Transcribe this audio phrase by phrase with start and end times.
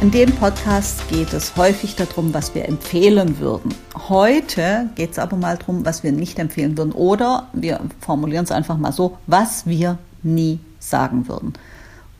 [0.00, 3.74] In dem Podcast geht es häufig darum, was wir empfehlen würden.
[4.08, 6.92] Heute geht es aber mal darum, was wir nicht empfehlen würden.
[6.92, 11.54] Oder wir formulieren es einfach mal so, was wir nie sagen würden.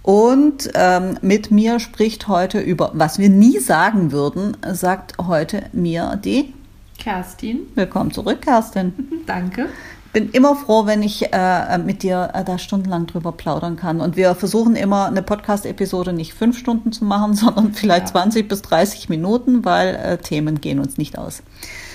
[0.02, 6.18] Und ähm, mit mir spricht heute über, was wir nie sagen würden, sagt heute mir
[6.22, 6.52] die
[6.98, 7.60] Kerstin.
[7.76, 8.92] Willkommen zurück, Kerstin.
[9.26, 9.68] Danke
[10.18, 14.00] bin immer froh, wenn ich äh, mit dir äh, da stundenlang drüber plaudern kann.
[14.00, 18.12] Und wir versuchen immer eine Podcast-Episode nicht fünf Stunden zu machen, sondern vielleicht ja.
[18.14, 21.44] 20 bis 30 Minuten, weil äh, Themen gehen uns nicht aus.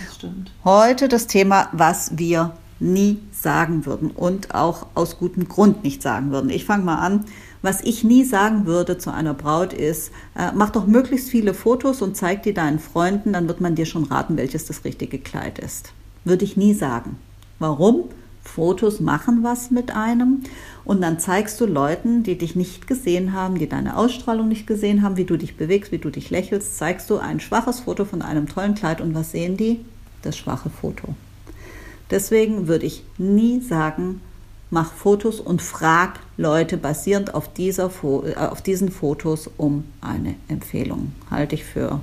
[0.05, 0.51] Das stimmt.
[0.63, 6.31] Heute das Thema, was wir nie sagen würden und auch aus gutem Grund nicht sagen
[6.31, 6.49] würden.
[6.49, 7.25] Ich fange mal an.
[7.61, 12.01] Was ich nie sagen würde zu einer Braut ist, äh, mach doch möglichst viele Fotos
[12.01, 15.59] und zeig die deinen Freunden, dann wird man dir schon raten, welches das richtige Kleid
[15.59, 15.91] ist.
[16.23, 17.17] Würde ich nie sagen.
[17.64, 18.09] Warum?
[18.44, 20.44] Fotos machen was mit einem
[20.83, 25.02] und dann zeigst du Leuten, die dich nicht gesehen haben, die deine Ausstrahlung nicht gesehen
[25.02, 28.22] haben, wie du dich bewegst, wie du dich lächelst, zeigst du ein schwaches Foto von
[28.22, 29.86] einem tollen Kleid und was sehen die?
[30.23, 31.16] Das schwache Foto.
[32.11, 34.19] Deswegen würde ich nie sagen,
[34.69, 41.14] mach Fotos und frag Leute basierend auf, dieser, äh, auf diesen Fotos um eine Empfehlung.
[41.31, 42.02] Halte ich für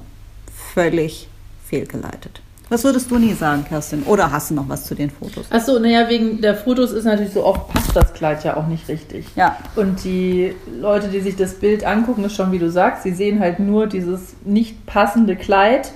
[0.73, 1.29] völlig
[1.67, 2.41] fehlgeleitet.
[2.71, 4.05] Was würdest du nie sagen, Kerstin?
[4.05, 5.47] Oder hast du noch was zu den Fotos?
[5.51, 8.89] Achso, naja, wegen der Fotos ist natürlich so oft passt das Kleid ja auch nicht
[8.89, 9.27] richtig.
[9.35, 9.59] Ja.
[9.75, 13.41] Und die Leute, die sich das Bild angucken, ist schon wie du sagst, sie sehen
[13.41, 15.93] halt nur dieses nicht passende Kleid,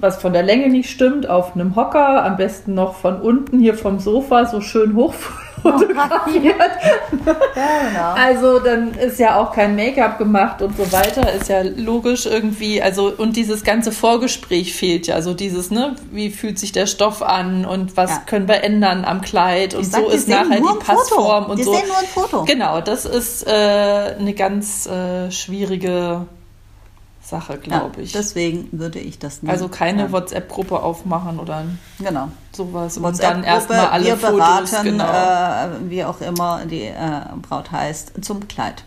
[0.00, 3.74] was von der Länge nicht stimmt, auf einem Hocker, am besten noch von unten hier
[3.74, 5.14] vom Sofa so schön hoch
[5.62, 6.56] fotografiert.
[7.26, 8.12] ja, genau.
[8.14, 12.82] Also dann ist ja auch kein Make-up gemacht und so weiter, ist ja logisch irgendwie,
[12.82, 17.22] also und dieses ganze Vorgespräch fehlt ja, also dieses, ne, wie fühlt sich der Stoff
[17.22, 18.22] an und was ja.
[18.26, 21.50] können wir ändern am Kleid und sag, so ist nachher die Passform Foto.
[21.50, 21.74] und die so.
[21.74, 22.44] Sehen nur ein Foto.
[22.44, 26.26] Genau, das ist äh, eine ganz äh, schwierige
[27.30, 28.12] Sache, glaube ja, ich.
[28.12, 29.50] Deswegen würde ich das nicht.
[29.50, 30.12] Also keine ja.
[30.12, 31.64] WhatsApp-Gruppe aufmachen oder
[31.98, 32.28] genau.
[32.52, 32.98] sowas.
[32.98, 35.04] Und dann erstmal alle wir Fotos, beraten, genau.
[35.04, 38.84] äh, wie auch immer die äh, Braut heißt, zum Kleid.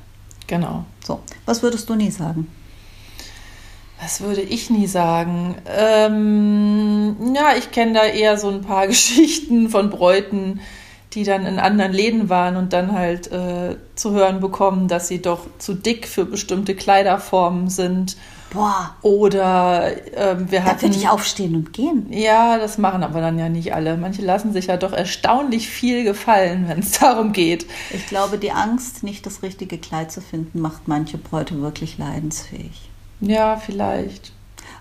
[0.48, 0.86] Genau.
[1.04, 2.48] So, was würdest du nie sagen?
[4.02, 5.56] Was würde ich nie sagen?
[5.66, 10.60] Ähm, ja, ich kenne da eher so ein paar Geschichten von Bräuten,
[11.14, 15.22] die dann in anderen Läden waren und dann halt äh, zu hören bekommen, dass sie
[15.22, 18.18] doch zu dick für bestimmte Kleiderformen sind.
[18.54, 18.96] Boah.
[19.02, 20.78] Oder ähm, wir hatten.
[20.78, 22.08] Da würde ich aufstehen und gehen.
[22.12, 23.98] Ja, das machen aber dann ja nicht alle.
[23.98, 27.66] Manche lassen sich ja doch erstaunlich viel gefallen, wenn es darum geht.
[27.92, 32.90] Ich glaube, die Angst, nicht das richtige Kleid zu finden, macht manche Bräute wirklich leidensfähig.
[33.22, 34.32] Ja, vielleicht.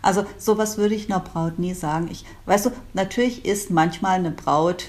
[0.03, 2.09] Also sowas würde ich einer Braut nie sagen.
[2.10, 4.87] Ich, weißt du, natürlich ist manchmal eine Braut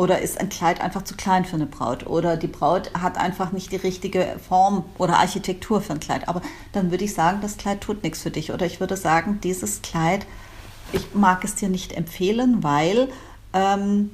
[0.00, 2.06] oder ist ein Kleid einfach zu klein für eine Braut?
[2.06, 6.26] Oder die Braut hat einfach nicht die richtige Form oder Architektur für ein Kleid.
[6.26, 6.40] Aber
[6.72, 8.50] dann würde ich sagen, das Kleid tut nichts für dich.
[8.50, 10.24] Oder ich würde sagen, dieses Kleid,
[10.94, 13.10] ich mag es dir nicht empfehlen, weil
[13.52, 14.08] ähm,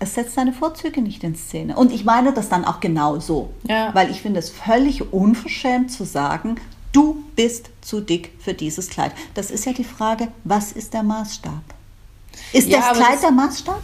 [0.00, 1.76] es setzt deine Vorzüge nicht in Szene.
[1.76, 3.50] Und ich meine das dann auch genau so.
[3.68, 3.94] Ja.
[3.94, 6.56] Weil ich finde es völlig unverschämt zu sagen,
[6.90, 9.12] du bist zu dick für dieses Kleid.
[9.34, 11.62] Das ist ja die Frage, was ist der Maßstab?
[12.52, 13.82] Ist ja, das Kleid das der Maßstab?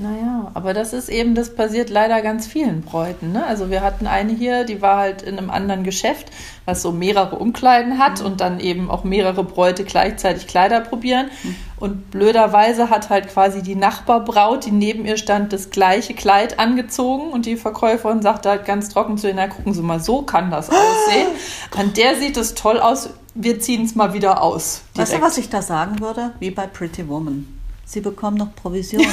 [0.00, 3.32] Naja, aber das ist eben, das passiert leider ganz vielen Bräuten.
[3.32, 3.44] Ne?
[3.44, 6.28] Also wir hatten eine hier, die war halt in einem anderen Geschäft,
[6.64, 8.26] was so mehrere Umkleiden hat mhm.
[8.26, 11.26] und dann eben auch mehrere Bräute gleichzeitig Kleider probieren.
[11.42, 11.56] Mhm.
[11.78, 17.30] Und blöderweise hat halt quasi die Nachbarbraut, die neben ihr stand, das gleiche Kleid angezogen
[17.30, 20.50] und die Verkäuferin sagte halt ganz trocken zu ihr, na gucken Sie mal, so kann
[20.50, 21.28] das aussehen.
[21.76, 24.80] An der sieht es toll aus, wir ziehen es mal wieder aus.
[24.96, 25.12] Direkt.
[25.12, 26.32] Weißt du, was ich da sagen würde?
[26.38, 27.59] Wie bei Pretty Woman.
[27.90, 29.04] Sie bekommen noch Provision.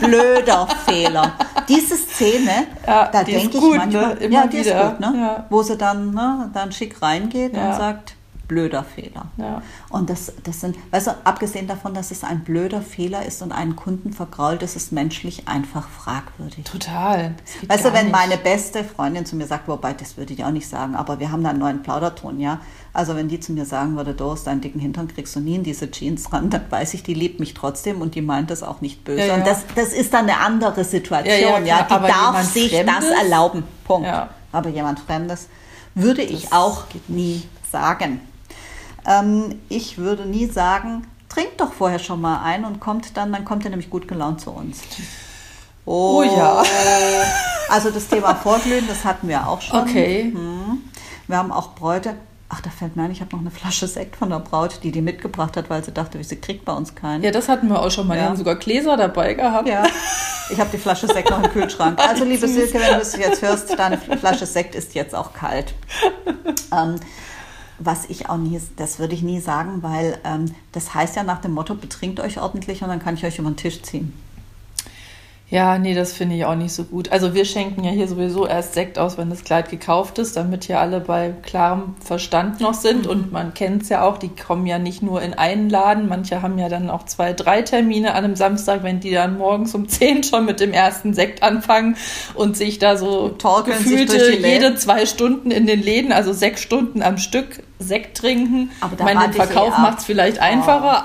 [0.00, 1.32] blöder Fehler.
[1.68, 4.28] Diese Szene, ja, da denke ich gut, manchmal, ne?
[4.28, 4.84] ja, die wieder.
[4.84, 5.14] ist gut, ne?
[5.16, 5.46] Ja.
[5.50, 8.14] wo sie dann, ne, dann schick reingeht und sagt,
[8.46, 9.26] blöder Fehler.
[9.88, 13.50] Und das, das sind, weißt du, abgesehen davon, dass es ein blöder Fehler ist und
[13.50, 16.64] einen Kunden vergrault, das ist menschlich einfach fragwürdig.
[16.64, 17.34] Total.
[17.66, 18.12] Weißt du, wenn nicht.
[18.12, 21.32] meine beste Freundin zu mir sagt, wobei, das würde ich auch nicht sagen, aber wir
[21.32, 22.60] haben da einen neuen Plauderton, ja,
[22.94, 25.56] also wenn die zu mir sagen würde, du hast deinen dicken Hintern, kriegst du nie
[25.56, 28.62] in diese Jeans ran, dann weiß ich, die liebt mich trotzdem und die meint das
[28.62, 29.18] auch nicht böse.
[29.18, 29.34] Ja, ja.
[29.34, 32.94] Und das, das ist dann eine andere Situation, ja, ja, die darf sich Fremdes?
[32.94, 33.64] das erlauben.
[33.82, 34.08] Punkt.
[34.52, 35.48] Aber jemand Fremdes
[35.96, 38.20] würde das ich auch nie sagen.
[39.04, 43.44] Ähm, ich würde nie sagen, trinkt doch vorher schon mal ein und kommt dann, dann
[43.44, 44.82] kommt er nämlich gut gelaunt zu uns.
[45.84, 46.62] Oh, ja.
[47.68, 49.80] Also das Thema Vorglühen, das hatten wir auch schon.
[49.80, 50.30] Okay.
[50.32, 50.82] Hm.
[51.26, 52.14] Wir haben auch Bräute.
[52.50, 54.92] Ach, da fällt mir ein, ich habe noch eine Flasche Sekt von der Braut, die
[54.92, 57.24] die mitgebracht hat, weil sie dachte, sie kriegt bei uns keinen.
[57.24, 58.14] Ja, das hatten wir auch schon mal.
[58.14, 58.26] Die Ja.
[58.28, 59.66] haben sogar Gläser dabei gehabt.
[59.66, 59.82] Ja,
[60.50, 61.98] ich habe die Flasche Sekt noch im Kühlschrank.
[62.08, 65.74] Also, liebe Silke, wenn du es jetzt hörst, deine Flasche Sekt ist jetzt auch kalt.
[66.72, 66.96] Ähm,
[67.80, 71.40] was ich auch nie, das würde ich nie sagen, weil ähm, das heißt ja nach
[71.40, 74.12] dem Motto, betrinkt euch ordentlich und dann kann ich euch über den Tisch ziehen.
[75.50, 77.12] Ja, nee, das finde ich auch nicht so gut.
[77.12, 80.64] Also wir schenken ja hier sowieso erst Sekt aus, wenn das Kleid gekauft ist, damit
[80.64, 83.06] hier alle bei klarem Verstand noch sind.
[83.06, 86.40] Und man kennt es ja auch, die kommen ja nicht nur in einen Laden, manche
[86.40, 89.86] haben ja dann auch zwei, drei Termine an einem Samstag, wenn die dann morgens um
[89.86, 91.96] 10 schon mit dem ersten Sekt anfangen
[92.34, 97.02] und sich da so torkeln gefühlte jede zwei Stunden in den Läden, also sechs Stunden
[97.02, 98.70] am Stück Sekt trinken.
[98.80, 99.80] Aber ich da meine, den ich eh Verkauf ab.
[99.80, 101.04] macht es vielleicht einfacher,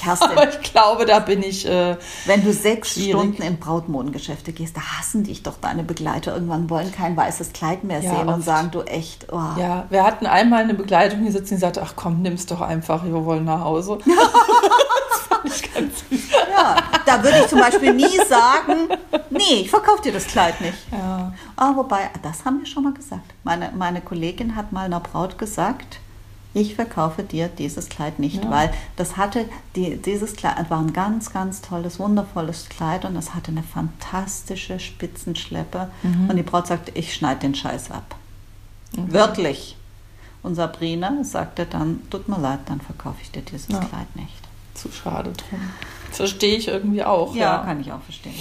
[0.00, 1.66] Kerstin, aber ich glaube, da bin ich...
[1.66, 3.10] Äh, wenn du sechs Schwierig.
[3.12, 6.34] Stunden in Brautmodengeschäfte gehst, da hassen dich doch deine Begleiter.
[6.34, 8.44] Irgendwann wollen kein weißes Kleid mehr Ja, sehen und oft.
[8.44, 9.36] sagen, du echt, oh.
[9.58, 13.04] Ja, wir hatten einmal eine Begleitung, die sitzen, die sagte, ach komm, nimm's doch einfach,
[13.04, 13.98] wir wollen nach Hause.
[14.06, 16.20] das fand ich ganz süß.
[16.50, 16.76] Ja,
[17.06, 18.88] da würde ich zum Beispiel nie sagen,
[19.30, 20.78] nee, ich verkaufe dir das Kleid nicht.
[20.92, 21.32] Ja.
[21.56, 23.32] Ah, wobei, das haben wir schon mal gesagt.
[23.44, 25.98] Meine, meine Kollegin hat mal einer Braut gesagt,
[26.54, 28.50] ich verkaufe dir dieses Kleid nicht, Ja.
[28.50, 33.34] weil das hatte, die, dieses Kleid war ein ganz, ganz tolles, wundervolles Kleid und es
[33.34, 35.90] hatte eine fantastische Spitzenschleppe.
[36.02, 36.28] Mhm.
[36.30, 38.16] Und die Braut sagte, ich schneide den Scheiß ab.
[38.92, 39.76] Wörtlich.
[40.42, 43.78] Und Sabrina sagte dann, tut mir leid, dann verkaufe ich dir dieses Ja.
[43.80, 44.32] Kleid nicht.
[44.74, 45.60] Zu schade drum.
[46.10, 47.34] Verstehe ich irgendwie auch.
[47.34, 48.34] Ja, Ja, kann ich auch verstehen.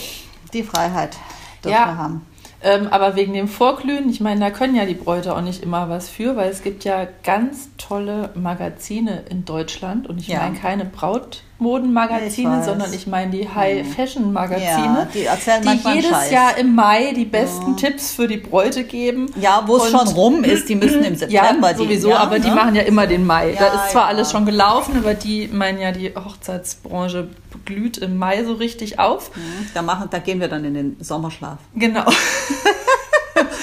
[0.53, 1.17] Die Freiheit
[1.63, 2.25] dürfen wir haben.
[2.61, 5.87] Ähm, aber wegen dem Vorglühen, ich meine, da können ja die Bräute auch nicht immer
[5.87, 10.07] was für, weil es gibt ja ganz tolle Magazine in Deutschland.
[10.07, 10.39] Und ich Ja.
[10.39, 14.67] meine keine Brautmodenmagazine, sondern ich meine die High-Fashion-Magazine.
[14.67, 16.31] Ja, die erzählen die jedes Scheiß.
[16.31, 19.27] Jahr im Mai die besten Tipps für die Bräute geben.
[19.39, 21.71] Ja, wo es schon rum ist, die müssen im September.
[21.71, 22.55] Ja, sowieso, die, ja, aber die ne?
[22.55, 23.53] machen ja immer den Mai.
[23.53, 24.07] Ja, da ist zwar ja.
[24.09, 27.29] alles schon gelaufen, aber die meinen ja, die Hochzeitsbranche
[27.69, 29.31] glüht im Mai so richtig auf.
[29.73, 31.59] Da, machen, da gehen wir dann in den Sommerschlaf.
[31.75, 32.05] Genau.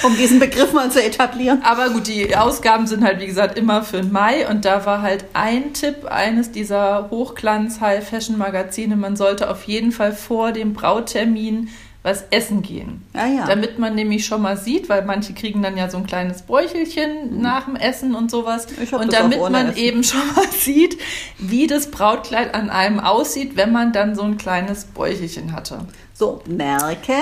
[0.03, 1.61] Um diesen Begriff mal zu etablieren.
[1.63, 4.47] Aber gut, die Ausgaben sind halt, wie gesagt, immer für den Mai.
[4.47, 10.51] Und da war halt ein Tipp eines dieser Hochglanz-High-Fashion-Magazine, man sollte auf jeden Fall vor
[10.51, 11.69] dem Brauttermin
[12.07, 13.05] was essen gehen.
[13.13, 13.45] Ja, ja.
[13.45, 17.41] Damit man nämlich schon mal sieht, weil manche kriegen dann ja so ein kleines Bräuchelchen
[17.41, 18.65] nach dem Essen und sowas.
[18.69, 18.97] Mhm.
[18.97, 19.77] Und damit man Essen.
[19.77, 20.97] eben schon mal sieht,
[21.37, 25.79] wie das Brautkleid an einem aussieht, wenn man dann so ein kleines Bräuchelchen hatte.
[26.13, 27.13] So, merke,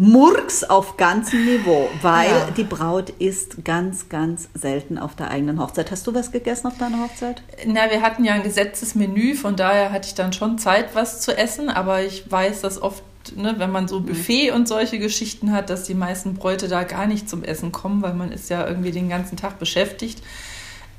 [0.00, 2.50] Murks auf ganzem Niveau, weil Ja.
[2.56, 5.90] die Braut isst ganz, ganz selten auf der eigenen Hochzeit.
[5.90, 7.42] Hast du was gegessen auf deiner Hochzeit?
[7.66, 11.20] Na, wir hatten ja ein gesetztes Menü, von daher hatte ich dann schon Zeit, was
[11.20, 13.02] zu essen, aber ich weiß, dass oft,
[13.36, 13.88] ne, wenn man Mhm.
[13.88, 17.72] so Buffet und solche Geschichten hat, dass die meisten Bräute da gar nicht zum Essen
[17.72, 20.22] kommen, weil man ist ja irgendwie den ganzen Tag beschäftigt.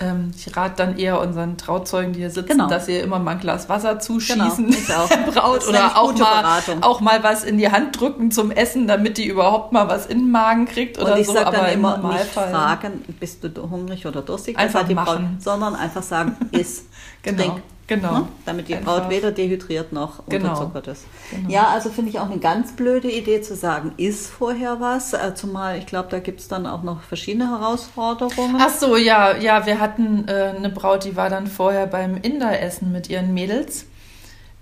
[0.02, 2.68] Ähm, ich rate dann eher unseren Trauzeugen, die hier sitzen, Genau.
[2.70, 6.84] dass sie immer mal ein Glas Wasser zuschießen Genau, Braut oder auch mal, Beratung.
[6.84, 10.20] auch mal was in die Hand drücken zum Essen, damit die überhaupt mal was in
[10.20, 11.34] den Magen kriegt oder Und ich so.
[11.34, 14.58] sage dann aber im immer, nicht Normalfall fragen, bist du hungrig oder durstig?
[14.58, 15.38] Einfach die Braut, machen.
[15.42, 16.86] sondern einfach sagen, iss,
[17.22, 17.62] Genau, trink.
[17.90, 18.20] Genau.
[18.20, 18.28] Ne?
[18.46, 19.02] Damit die Einfach.
[19.02, 20.52] Braut weder dehydriert noch Genau.
[20.52, 21.06] unterzuckert ist.
[21.32, 21.50] Genau.
[21.50, 25.12] Ja, also finde ich auch eine ganz blöde Idee zu sagen, iss vorher was.
[25.14, 28.56] Äh, Zumal ich glaube, da gibt es dann auch noch verschiedene Herausforderungen.
[28.60, 32.92] Ach so, ja, ja, wir hatten äh, eine Braut, die war dann vorher beim Inder-Essen
[32.92, 33.86] mit ihren Mädels.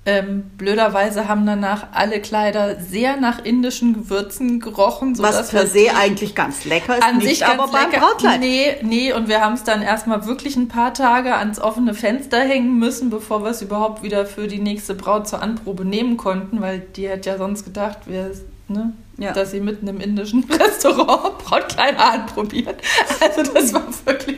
[0.10, 5.20] Ähm, blöderweise haben danach alle Kleider sehr nach indischen Gewürzen gerochen.
[5.20, 8.06] was per wir se eigentlich ganz lecker ist, an nicht sich ganz aber beim lecker.
[8.06, 8.40] Brautkleid.
[8.40, 12.40] Nee, nee, und wir haben es dann erstmal wirklich ein paar Tage ans offene Fenster
[12.40, 16.62] hängen müssen, bevor wir es überhaupt wieder für die nächste Braut zur Anprobe nehmen konnten,
[16.62, 18.32] weil die hätte ja sonst gedacht, wir,
[18.67, 19.33] ne, Ja.
[19.33, 22.81] dass sie mitten im indischen Restaurant Brautkleider anprobiert.
[23.19, 24.38] Also das war wirklich.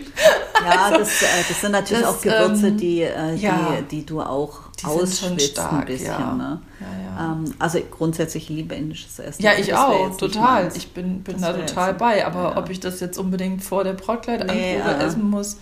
[0.63, 3.77] Ja, also, das, äh, das sind natürlich das, auch Gewürze, ähm, die, äh, ja.
[3.81, 6.07] die, die du auch Die ausschwitzt stark, ein bisschen.
[6.07, 6.33] ja.
[6.33, 6.61] Ne?
[6.79, 6.87] Ja,
[7.25, 7.31] ja.
[7.33, 9.41] Ähm, also grundsätzlich liebe indisches Essen.
[9.41, 10.71] Ja, ich auch, total.
[10.75, 12.25] Ich bin, bin da total bei.
[12.25, 15.57] Aber ob ich das jetzt unbedingt vor der Brautkleidanprobe Nee, essen muss,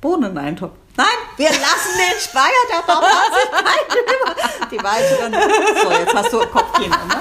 [0.00, 0.72] Bohneneintopf.
[0.96, 1.06] Nein,
[1.36, 2.80] wir lassen den Speier, der
[3.50, 4.70] keinen über.
[4.70, 5.34] Die weiteren.
[5.82, 7.16] So, jetzt hast du Kopfkino, ne?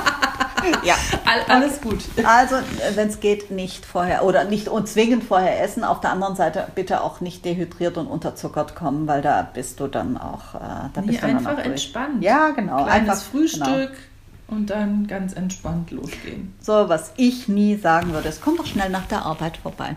[0.84, 0.95] Ja.
[1.25, 2.00] all, alles gut.
[2.24, 2.55] Also,
[2.95, 5.84] wenn es geht, nicht vorher oder nicht und zwingend vorher essen.
[5.84, 9.88] Auf der anderen Seite bitte auch nicht dehydriert und unterzuckert kommen, weil da bist du
[9.88, 10.55] dann auch.
[10.55, 10.60] Äh,
[10.93, 12.24] da Nee, bist du dann einfach entspannt.
[12.24, 12.84] Ja, genau.
[12.86, 14.57] Kleines einfach, Frühstück Genau.
[14.57, 16.53] und dann ganz entspannt losgehen.
[16.62, 19.95] So, was ich nie sagen würde, es kommt doch schnell nach der Arbeit vorbei.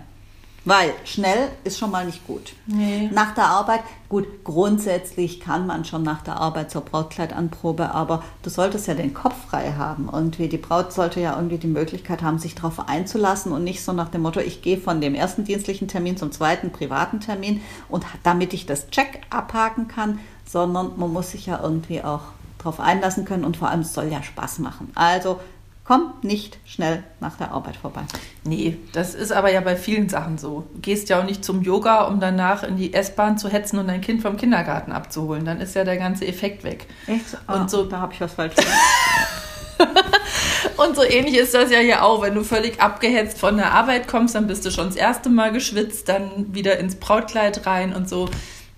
[0.68, 2.52] Weil schnell ist schon mal nicht gut.
[2.66, 3.08] Nee.
[3.10, 8.50] Nach der Arbeit, gut, grundsätzlich kann man schon nach der Arbeit zur Brautkleidanprobe, aber du
[8.50, 10.10] solltest ja den Kopf frei haben.
[10.10, 13.82] Und wie die Braut sollte ja irgendwie die Möglichkeit haben, sich darauf einzulassen und nicht
[13.82, 17.62] so nach dem Motto, ich gehe von dem ersten dienstlichen Termin zum zweiten privaten Termin
[17.88, 22.25] und damit ich das Check abhaken kann, sondern man muss sich ja irgendwie auch
[22.58, 24.92] darauf einlassen können und vor allem es soll ja Spaß machen.
[24.94, 25.40] Also
[25.88, 28.02] komm nicht schnell nach der Arbeit vorbei.
[28.45, 30.64] Nee, das ist aber ja bei vielen Sachen so.
[30.75, 33.88] Du gehst ja auch nicht zum Yoga, um danach in die S-Bahn zu hetzen und
[33.88, 35.47] dein Kind vom Kindergarten abzuholen.
[35.47, 36.87] Dann ist ja der ganze Effekt weg.
[37.07, 37.25] Echt?
[37.47, 38.71] Und so- so, da habe ich was falsch gemacht.
[40.76, 42.21] Und so ähnlich ist das ja hier auch.
[42.23, 45.52] Wenn du völlig abgehetzt von der Arbeit kommst, dann bist du schon das erste Mal
[45.52, 48.28] geschwitzt, dann wieder ins Brautkleid rein und so.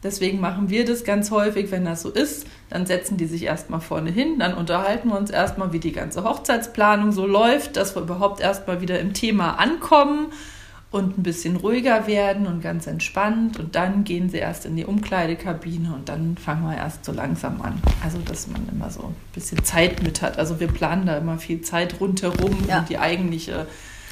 [0.02, 2.46] Deswegen machen wir das ganz häufig, wenn das so ist.
[2.70, 6.22] Dann setzen die sich erstmal vorne hin, dann unterhalten wir uns erstmal, wie die ganze
[6.24, 10.28] Hochzeitsplanung so läuft, dass wir überhaupt erstmal wieder im Thema ankommen
[10.92, 13.58] und ein bisschen ruhiger werden und ganz entspannt.
[13.58, 17.60] Und dann gehen sie erst in die Umkleidekabine und dann fangen wir erst so langsam
[17.62, 17.80] an.
[18.04, 20.38] Also, dass man immer so ein bisschen Zeit mit hat.
[20.38, 22.80] Also, wir planen da immer viel Zeit rundherum Ja.
[22.80, 23.66] und die eigentliche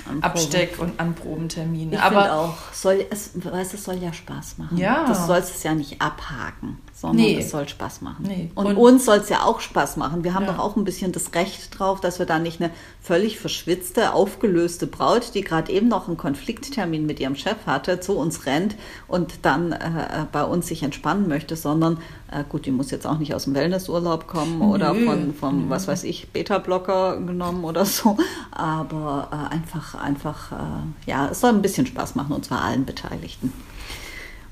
[0.06, 0.24] Anprobe.
[0.26, 1.96] Absteck- und Anprobentermine.
[1.96, 4.76] Ich Aber finde auch, soll, es, weißt, es soll ja Spaß machen.
[4.76, 5.04] Ja.
[5.06, 7.38] Du sollst es ja nicht abhaken, sondern Nee.
[7.40, 8.24] es soll Spaß machen.
[8.26, 8.50] Nee.
[8.54, 10.24] Und, Und- uns soll es ja auch Spaß machen.
[10.24, 10.52] Wir haben Ja.
[10.52, 14.86] doch auch ein bisschen das Recht drauf, dass wir da nicht eine völlig verschwitzte, aufgelöste
[14.86, 18.76] Braut, die gerade eben noch einen Konflikttermin mit ihrem Chef hatte, zu uns rennt
[19.08, 21.98] und dann äh, bei uns sich entspannen möchte, sondern
[22.30, 25.06] äh, gut, die muss jetzt auch nicht aus dem Wellnessurlaub kommen oder Nö.
[25.06, 28.16] von, vom, was weiß ich, Beta-Blocker genommen oder so.
[28.50, 32.84] Aber äh, einfach, einfach, äh, ja, es soll ein bisschen Spaß machen und zwar allen
[32.84, 33.52] Beteiligten.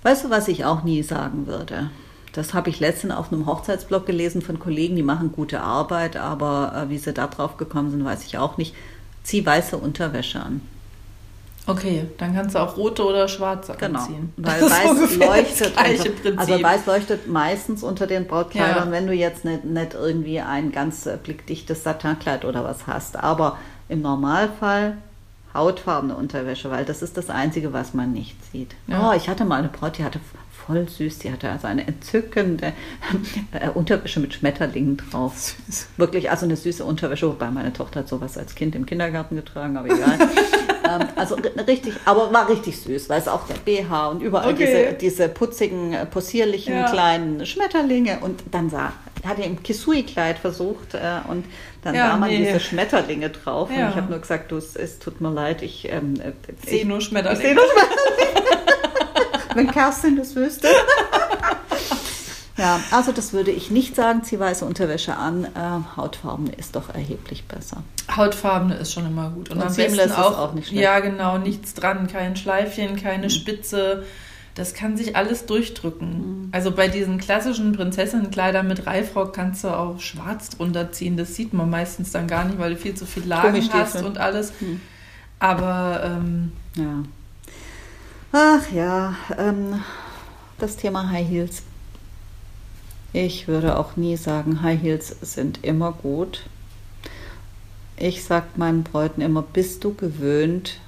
[0.02, 1.90] Weißt du, was ich auch nie sagen würde?
[2.32, 6.72] Das habe ich letztens auf einem Hochzeitsblog gelesen von Kollegen, die machen gute Arbeit, aber
[6.76, 8.74] äh, wie sie da drauf gekommen sind, weiß ich auch nicht.
[9.22, 10.60] Zieh weiße Unterwäsche an.
[11.66, 14.32] Okay, dann kannst du auch rote oder schwarze Genau, anziehen.
[14.36, 18.92] weil Das ist weiß leuchtet unter, also weiß leuchtet meistens unter den Brautkleidern, Ja.
[18.92, 23.16] wenn du jetzt nicht, nicht irgendwie ein ganz blickdichtes Satinkleid oder was hast.
[23.16, 23.58] Aber
[23.88, 24.96] im Normalfall
[25.54, 28.74] hautfarbene Unterwäsche, weil das ist das Einzige, was man nicht sieht.
[28.88, 29.10] Ja.
[29.10, 30.20] Oh, ich hatte mal eine Braut, die hatte
[30.66, 32.72] voll süß, die hatte also eine entzückende
[33.52, 35.54] äh, Unterwäsche mit Schmetterlingen drauf.
[35.96, 39.76] Wirklich, also eine süße Unterwäsche, wobei meine Tochter hat sowas als Kind im Kindergarten getragen,
[39.76, 40.18] aber egal.
[40.88, 44.52] Ähm, also ri- richtig, aber war richtig süß, weil es auch der BH und überall
[44.52, 44.66] Okay.
[44.66, 46.84] diese, diese putzigen, äh, possierlichen Ja.
[46.90, 48.92] kleinen Schmetterlinge und dann sah,
[49.26, 51.44] hat er im Kisui-Kleid versucht äh, und
[51.82, 52.38] dann Ja, sah man nee.
[52.44, 53.84] diese Schmetterlinge drauf Ja.
[53.86, 56.86] und ich habe nur gesagt, du, es, tut mir leid, ich, ähm, äh, Ich sehe
[56.86, 57.42] nur ich Schmetterlinge.
[57.44, 58.46] sehe nur Schmetterlinge.
[59.54, 60.68] Wenn Kerstin das wüsste.
[62.56, 65.44] Ja, also das würde ich nicht sagen, zieh weiße Unterwäsche an.
[65.44, 67.82] Äh, Hautfarben ist doch erheblich besser.
[68.14, 69.50] Hautfarbene ist schon immer gut.
[69.50, 70.82] Und, Und am besten ist auch, auch nicht schlecht.
[70.82, 74.04] ja genau, nichts dran, kein Schleifchen, keine Spitze.
[74.54, 76.08] Das kann sich alles durchdrücken.
[76.46, 76.48] Mhm.
[76.52, 81.18] Also bei diesen klassischen Prinzessinnenkleidern mit Reifrock kannst du auch schwarz drunter ziehen.
[81.18, 84.16] Das sieht man meistens dann gar nicht, weil du viel zu viel Lagen hast und
[84.16, 84.54] alles.
[84.60, 84.80] Mhm.
[85.38, 87.02] Aber ähm, Ja.
[88.32, 89.82] Ach ja, ähm,
[90.58, 91.62] das Thema High Heels.
[93.16, 96.42] Ich würde auch nie sagen, High Heels sind immer gut.
[97.96, 100.78] Ich sage meinen Bräuten immer, bist du gewöhnt,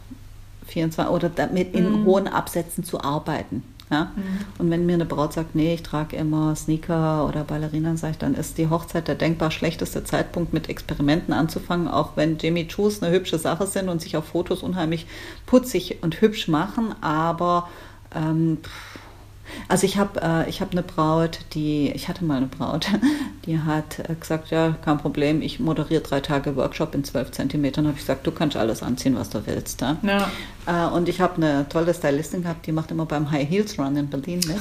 [0.67, 2.05] 24 oder damit in Mhm.
[2.05, 3.63] hohen Absätzen zu arbeiten.
[3.91, 4.13] Ja?
[4.59, 8.19] Und wenn mir eine Braut sagt, nee, ich trage immer Sneaker oder Ballerina, sage ich,
[8.19, 13.03] dann ist die Hochzeit der denkbar schlechteste Zeitpunkt, mit Experimenten anzufangen, auch wenn Jimmy Choos
[13.03, 15.07] eine hübsche Sache sind und sich auf Fotos unheimlich
[15.47, 16.95] putzig und hübsch machen.
[17.01, 17.71] Aber
[18.15, 18.99] ähm, pff,
[19.69, 22.87] also ich habe äh, ich hab eine Braut, die, ich hatte mal eine Braut,
[23.47, 27.87] die hat äh, gesagt, ja, kein Problem, ich moderiere drei Tage Workshop in 12 Zentimetern.
[27.87, 29.81] habe ich gesagt, du kannst alles anziehen, was du willst.
[29.81, 29.97] Ja?
[30.03, 30.31] ja,
[30.67, 33.97] Äh, und ich habe eine tolle Stylistin gehabt, die macht immer beim High Heels Run
[33.97, 34.59] in Berlin mit.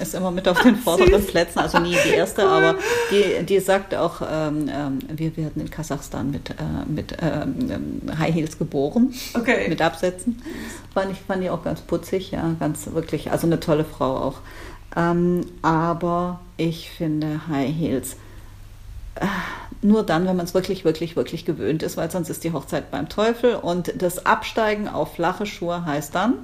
[0.00, 2.76] Ist immer mit auf den vorderen Plätzen, also nie die erste, aber
[3.10, 6.54] die, die sagt auch, ähm, ähm, wir werden in Kasachstan mit, äh,
[6.86, 9.68] mit ähm, High Heels geboren, okay.
[9.68, 10.42] mit Absätzen.
[10.94, 14.38] Fand ich, fand ich auch ganz putzig, ja, ganz wirklich, also eine tolle Frau auch.
[14.96, 18.16] Ähm, aber ich finde High Heels
[19.16, 19.26] äh,
[19.82, 22.90] nur dann, wenn man es wirklich, wirklich, wirklich gewöhnt ist, weil sonst ist die Hochzeit
[22.90, 26.34] beim Teufel und das Absteigen auf flache Schuhe heißt dann,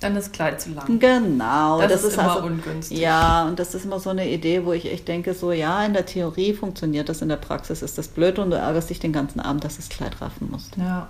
[0.00, 0.98] Dann das Kleid zu lang.
[0.98, 2.98] Genau, Das ist immer also, ungünstig.
[2.98, 5.94] Ja, und das ist immer so eine Idee, wo ich echt denke, so ja, in
[5.94, 9.12] der Theorie funktioniert das, in der Praxis ist das blöd und du ärgerst dich den
[9.14, 10.76] ganzen Abend, dass du das Kleid raffen musst.
[10.76, 11.08] Ja.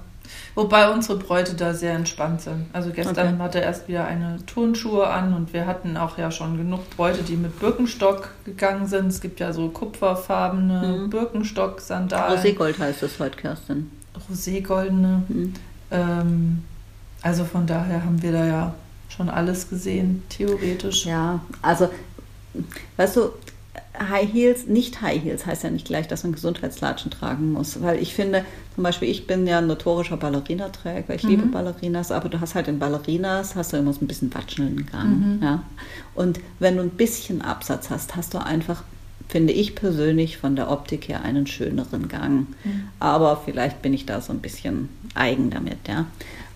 [0.57, 2.67] Wobei unsere Bräute da sehr entspannt sind.
[2.73, 3.39] Also gestern Okay.
[3.43, 7.23] hatte er erst wieder eine Turnschuhe an und wir hatten auch ja schon genug Bräute,
[7.23, 9.07] die mit Birkenstock gegangen sind.
[9.09, 11.11] Es gibt ja so kupferfarbene Mhm.
[11.11, 12.39] Birkenstock-Sandalen.
[12.39, 13.91] Roségold heißt das heute, Kerstin.
[14.31, 15.23] Roségoldene.
[15.29, 15.55] Mhm.
[15.91, 16.65] Ähm,
[17.27, 18.75] also von daher haben wir da ja
[19.09, 21.07] schon alles gesehen, theoretisch.
[21.07, 21.89] Ja, also,
[22.97, 23.31] weißt du,
[23.99, 27.83] High Heels, nicht High Heels heißt ja nicht gleich, dass man Gesundheitslatschen tragen muss.
[27.83, 31.31] Weil ich finde, zum Beispiel, ich bin ja ein notorischer Ballerinaträger, ich mhm.
[31.31, 34.87] liebe Ballerinas, aber du hast halt in Ballerinas, hast du immer so ein bisschen watschelnden
[34.87, 35.19] Gang.
[35.19, 35.43] Mhm.
[35.43, 35.63] Ja?
[36.15, 38.85] Und wenn du ein bisschen Absatz hast, hast du einfach,
[39.29, 42.47] finde ich persönlich, von der Optik her einen schöneren Gang.
[42.63, 42.89] Mhm.
[43.01, 46.07] Aber vielleicht bin ich da so ein bisschen eigen damit, ja.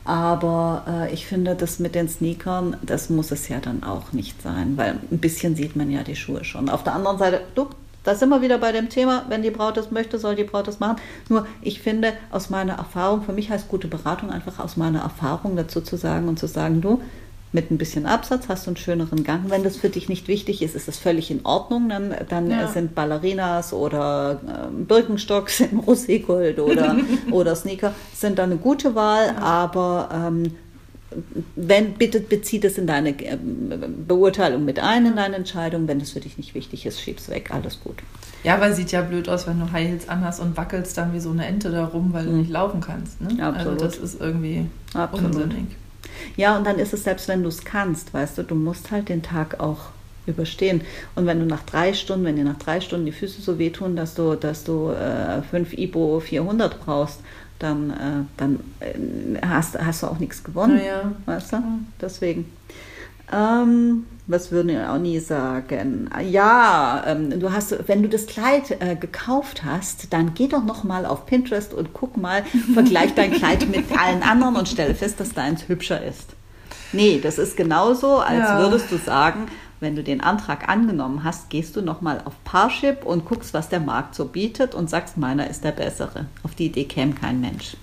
[0.05, 4.41] Aber äh, ich finde, das mit den Sneakern, das muss es ja dann auch nicht
[4.43, 6.69] sein, weil ein bisschen sieht man ja die Schuhe schon.
[6.69, 7.69] Auf der anderen Seite, du,
[8.03, 10.67] da sind wir wieder bei dem Thema, wenn die Braut das möchte, soll die Braut
[10.67, 10.97] das machen.
[11.29, 15.55] Nur ich finde, aus meiner Erfahrung, für mich heißt gute Beratung einfach aus meiner Erfahrung
[15.57, 17.03] dazu zu sagen und zu sagen, du,
[17.53, 19.45] mit ein bisschen Absatz hast du einen schöneren Gang.
[19.49, 21.89] Wenn das für dich nicht wichtig ist, ist das völlig in Ordnung.
[21.89, 22.69] Dann, dann ja.
[22.69, 26.97] sind Ballerinas oder äh, Birkenstocks im Roségold oder,
[27.33, 29.39] oder Sneaker sind dann eine gute Wahl, ja.
[29.39, 30.53] aber ähm,
[31.57, 35.89] wenn, bitte bezieht es in deine äh, Beurteilung mit ein, in deine Entscheidung.
[35.89, 37.97] Wenn das für dich nicht wichtig ist, schieb's weg, alles gut.
[38.45, 41.21] Ja, weil sieht ja blöd aus, wenn du High Heels anhast und wackelst dann wie
[41.21, 42.39] so eine Ente da rum, weil du mhm.
[42.39, 43.21] nicht laufen kannst.
[43.21, 43.43] Ne?
[43.43, 43.83] Absolut.
[43.83, 45.35] Also das ist irgendwie Absolut.
[45.35, 45.67] unsinnig.
[46.37, 49.09] Ja, und dann ist es selbst, wenn du es kannst, weißt du, du musst halt
[49.09, 49.91] den Tag auch
[50.27, 50.83] überstehen.
[51.15, 53.97] Und wenn du nach drei Stunden, wenn dir nach drei Stunden die Füße so wehtun,
[53.97, 57.21] dass du, dass du äh, fünf Ibo 400 brauchst,
[57.59, 60.81] dann, äh, dann äh, hast, hast du auch nichts gewonnen.
[60.85, 61.13] Ja.
[61.27, 61.57] Weißt du?
[62.01, 62.51] Deswegen.
[63.33, 66.09] Ähm, was würden wir auch nie sagen?
[66.23, 70.85] Ja, ähm, du hast, wenn du das Kleid äh, gekauft hast, dann geh doch noch
[70.85, 72.45] mal auf Pinterest und guck mal,
[72.75, 76.37] vergleich dein Kleid mit allen anderen und stelle fest, dass deins hübscher ist.
[76.93, 78.59] Nee, das ist genauso, als ja.
[78.61, 79.47] würdest du sagen,
[79.81, 83.69] wenn du den Antrag angenommen hast, gehst du noch mal auf Parship und guckst, was
[83.69, 86.27] der Markt so bietet und sagst, meiner ist der bessere.
[86.43, 87.77] Auf die Idee käme kein Mensch.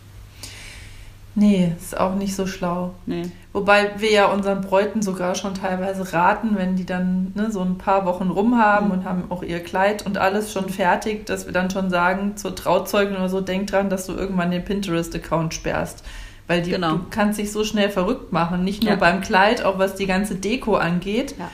[1.40, 2.96] Nee, ist auch nicht so schlau.
[3.06, 3.30] Nee.
[3.54, 7.78] Wobei wir ja unseren Bräuten sogar schon teilweise raten, wenn die dann ne, so ein
[7.78, 8.92] paar Wochen rum haben mhm.
[8.92, 12.56] und haben auch ihr Kleid und alles schon fertig, dass wir dann schon sagen, zur
[12.56, 16.04] Trauzeugin oder so, denk dran, dass du irgendwann den Pinterest-Account sperrst.
[16.48, 16.94] Weil die, genau.
[16.94, 18.98] du kannst dich so schnell verrückt machen, nicht nur ja.
[18.98, 21.36] beim Kleid, auch was die ganze Deko angeht.
[21.38, 21.52] Ja.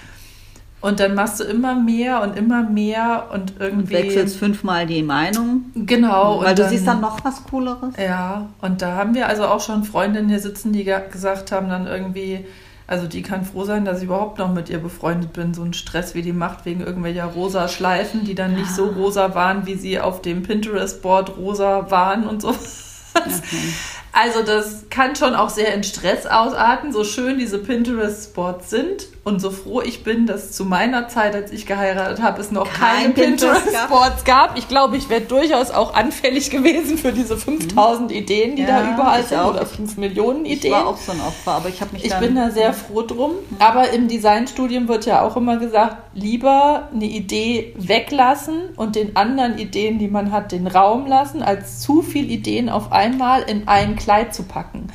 [0.84, 3.96] Und dann machst du immer mehr und immer mehr und irgendwie.
[3.96, 5.72] Und wechselst fünfmal die Meinung.
[5.76, 6.42] Genau.
[6.42, 7.94] Weil du dann, siehst dann noch was Cooleres.
[7.98, 11.88] Ja, und da haben wir also auch schon Freundinnen hier sitzen, die gesagt haben dann
[11.88, 12.44] irgendwie,
[12.86, 15.54] also die kann froh sein, dass ich überhaupt noch mit ihr befreundet bin.
[15.54, 19.34] So ein Stress, wie die macht wegen irgendwelcher rosa Schleifen, die dann nicht so rosa
[19.36, 22.50] waren, wie sie auf dem Pinterest-Board rosa waren und so.
[22.50, 23.30] Okay.
[24.14, 29.40] Also das kann schon auch sehr in Stress ausarten, so schön diese Pinterest-Spots sind und
[29.40, 33.14] so froh ich bin, dass zu meiner Zeit, als ich geheiratet habe, es noch Kein
[33.14, 34.58] keine Pinterest-Boards gab.
[34.58, 38.16] Ich glaube, ich wäre durchaus auch anfällig gewesen für diese 5000 mhm.
[38.16, 40.74] Ideen, die ja, da überall sind, oder 5 Millionen Ideen.
[40.74, 43.02] Ich war auch so ein Opfer, aber ich habe mich Ich bin da sehr froh
[43.02, 43.32] drum.
[43.32, 43.58] Mhm.
[43.60, 49.58] Aber im Designstudium wird ja auch immer gesagt, lieber eine Idee weglassen und den anderen
[49.58, 53.96] Ideen, die man hat, den Raum lassen, als zu viel Ideen auf einmal in ein
[54.04, 54.88] Kleid zu packen.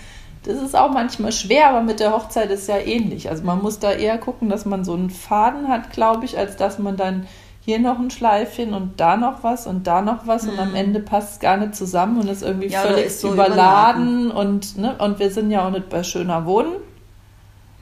[0.45, 3.29] Das ist auch manchmal schwer, aber mit der Hochzeit ist ja ähnlich.
[3.29, 6.57] Also man muss da eher gucken, dass man so einen Faden hat, glaube ich, als
[6.57, 7.27] dass man dann
[7.61, 10.51] hier noch ein Schleifchen und da noch was und da noch was mhm.
[10.51, 10.77] und am mhm.
[10.77, 14.31] Ende passt es gar nicht zusammen und ist irgendwie ja, völlig ist so überladen, überladen,
[14.31, 16.73] und ne, und wir sind ja auch nicht bei schöner Wohnen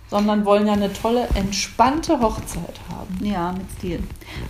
[0.09, 3.25] sondern wollen ja eine tolle, entspannte Hochzeit haben.
[3.25, 4.03] Ja, mit Stil.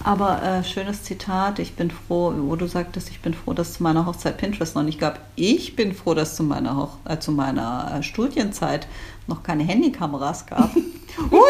[0.05, 3.75] Aber äh, schönes Zitat, ich bin froh, wo du sagtest, ich bin froh, dass es
[3.75, 5.21] zu meiner Hochzeit Pinterest noch nicht gab.
[5.35, 8.87] Ich bin froh, dass es zu meiner, Hoch äh, zu meiner äh, Studienzeit
[9.27, 10.75] noch keine Handykameras gab.
[10.77, 11.41] Ui,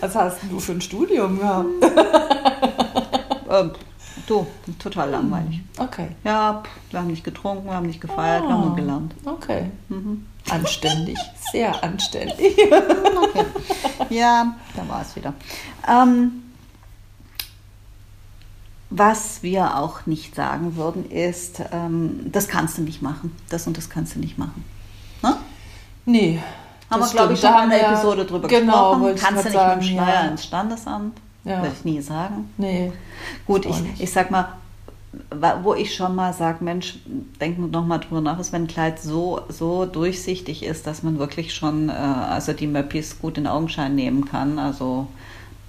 [0.00, 1.66] Was hast du für ein Studium gehabt?
[3.50, 3.72] ähm,
[4.26, 4.46] du,
[4.78, 5.60] total langweilig.
[5.78, 6.08] Okay.
[6.22, 9.14] Ja, wir haben nicht getrunken, wir haben nicht gefeiert, ah, wir haben nur gelernt.
[9.24, 9.70] Okay.
[9.88, 10.26] Mhm.
[10.50, 11.18] Anständig,
[11.52, 12.56] sehr anständig.
[12.58, 13.46] Okay.
[14.10, 15.34] Ja, da war es wieder.
[15.88, 16.42] Ähm,
[18.90, 23.34] was wir auch nicht sagen würden, ist, ähm, das kannst du nicht machen.
[23.48, 24.64] Das und das kannst du nicht machen.
[25.22, 25.36] Ne?
[26.04, 26.42] Nee.
[26.90, 29.16] Haben wir, glaube ich, schon in einer Episode drüber genau, gesprochen.
[29.18, 30.28] Kannst du nicht sagen, mit dem Steuer ja.
[30.28, 31.18] ins Standesamt?
[31.44, 31.62] Ja.
[31.62, 32.50] Würde ich nie sagen.
[32.58, 32.92] Nee.
[33.46, 34.52] Gut, ich, ich sag mal,
[35.62, 36.98] wo ich schon mal sage, Mensch,
[37.40, 41.18] denk noch mal drüber nach, ist, wenn ein Kleid so, so durchsichtig ist, dass man
[41.18, 44.58] wirklich schon äh, also die Möppis gut in Augenschein nehmen kann.
[44.58, 45.08] Also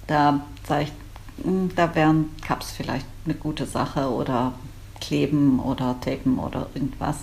[0.06, 4.54] da sage ich, hm, da wären Cups vielleicht eine gute Sache oder
[5.00, 7.16] kleben oder tapen oder irgendwas.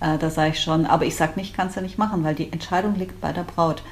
[0.00, 2.50] Äh, da sage ich schon, aber ich sage nicht, kannst du nicht machen, weil die
[2.50, 3.82] Entscheidung liegt bei der Braut.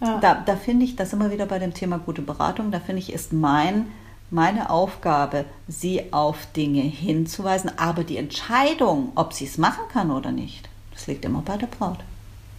[0.00, 0.18] Ja.
[0.20, 3.12] Da, da finde ich, das immer wieder bei dem Thema gute Beratung, da finde ich,
[3.12, 3.86] ist mein
[4.30, 10.32] meine Aufgabe, sie auf Dinge hinzuweisen, aber die Entscheidung, ob sie es machen kann oder
[10.32, 11.98] nicht, das liegt immer bei der Braut.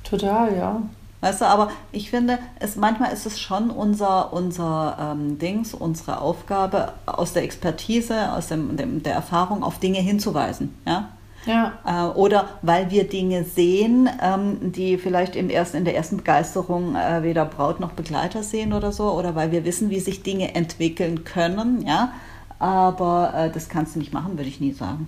[0.03, 0.81] Total, ja.
[1.21, 6.21] Weißt du, aber ich finde, es, manchmal ist es schon unser, unser ähm, Dings, unsere
[6.21, 10.75] Aufgabe, aus der Expertise, aus dem, dem, der Erfahrung auf Dinge hinzuweisen.
[10.85, 11.09] Ja?
[11.45, 11.73] Ja.
[11.85, 16.95] Äh, oder weil wir Dinge sehen, ähm, die vielleicht im ersten, in der ersten Begeisterung
[16.95, 20.55] äh, weder Braut noch Begleiter sehen oder so, oder weil wir wissen, wie sich Dinge
[20.55, 22.13] entwickeln können, ja.
[22.57, 25.07] Aber äh, das kannst du nicht machen, würde ich nie sagen.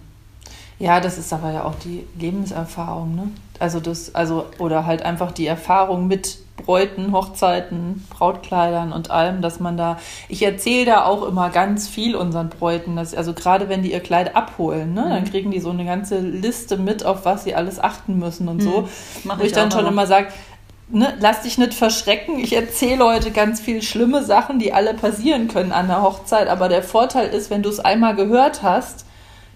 [0.79, 3.31] Ja, das ist aber ja auch die Lebenserfahrung, ne?
[3.59, 9.59] Also das, also, oder halt einfach die Erfahrung mit Bräuten, Hochzeiten, Brautkleidern und allem, dass
[9.59, 13.83] man da, ich erzähle da auch immer ganz viel unseren Bräuten, dass, also gerade wenn
[13.83, 15.09] die ihr Kleid abholen, ne, mhm.
[15.09, 18.57] dann kriegen die so eine ganze Liste mit, auf was sie alles achten müssen und
[18.57, 18.61] mhm.
[18.61, 18.89] so.
[19.23, 19.91] Mach wo ich, ich dann schon noch.
[19.91, 20.27] immer sage,
[20.89, 22.39] ne, lass dich nicht verschrecken.
[22.39, 26.69] Ich erzähle heute ganz viel schlimme Sachen, die alle passieren können an der Hochzeit, aber
[26.69, 29.05] der Vorteil ist, wenn du es einmal gehört hast,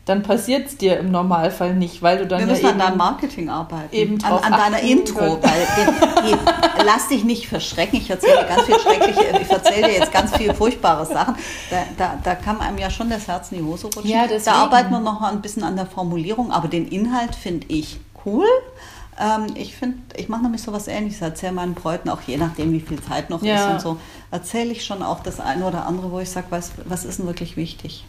[0.06, 2.98] dann passiert es dir im Normalfall nicht, weil du dann Wir müssen ja an deinem
[2.98, 3.96] Marketing arbeiten.
[3.96, 5.68] Eben an, an deiner Intro, weil
[6.26, 6.36] die,
[6.84, 8.00] lass dich nicht verschrecken.
[8.00, 11.36] Ich erzähle ganz viel schreckliche, ich erzähle dir jetzt ganz viele furchtbare Sachen.
[11.70, 14.10] Da, da, da kann einem ja schon das Herz in die Hose rutschen.
[14.10, 18.00] Ja, da arbeiten wir noch ein bisschen an der Formulierung, aber den Inhalt finde ich
[18.26, 18.48] cool.
[19.20, 22.72] Ähm, ich finde, ich mache nämlich so was ähnliches, erzähle meinen Bräuten auch je nachdem,
[22.72, 23.68] wie viel Zeit noch ja.
[23.68, 23.98] ist und so,
[24.32, 27.28] erzähle ich schon auch das eine oder andere, wo ich sage, was, was ist denn
[27.28, 28.04] wirklich wichtig?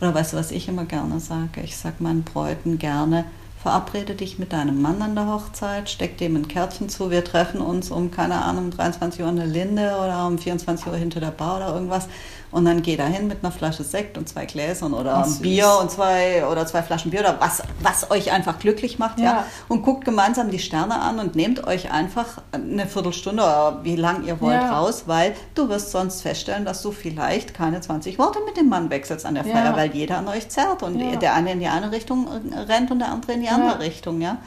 [0.00, 1.60] Oder weißt du, was ich immer gerne sage?
[1.62, 3.24] Ich sage meinen Bräuten gerne,
[3.64, 7.62] verabrede dich mit deinem Mann an der Hochzeit, steck dem ein Kärtchen zu, wir treffen
[7.62, 11.30] uns um, keine Ahnung, 23 Uhr in der Linde oder um 24 Uhr hinter der
[11.30, 12.08] Bar oder irgendwas
[12.50, 15.78] und dann geh da hin mit einer Flasche Sekt und zwei Gläsern oder ein Bier
[15.80, 19.24] und zwei oder zwei Flaschen Bier oder was, was euch einfach glücklich macht, ja.
[19.24, 19.46] ja.
[19.68, 24.24] Und guckt gemeinsam die Sterne an und nehmt euch einfach eine Viertelstunde oder wie lang
[24.24, 24.78] ihr wollt ja.
[24.78, 28.90] raus, weil du wirst sonst feststellen, dass du vielleicht keine 20 Worte mit dem Mann
[28.90, 29.76] wechselst an der Feier, ja.
[29.76, 32.28] weil jeder an euch zerrt und der eine in die eine Richtung
[32.68, 34.38] rennt und der andere in die andere Richtung, ja.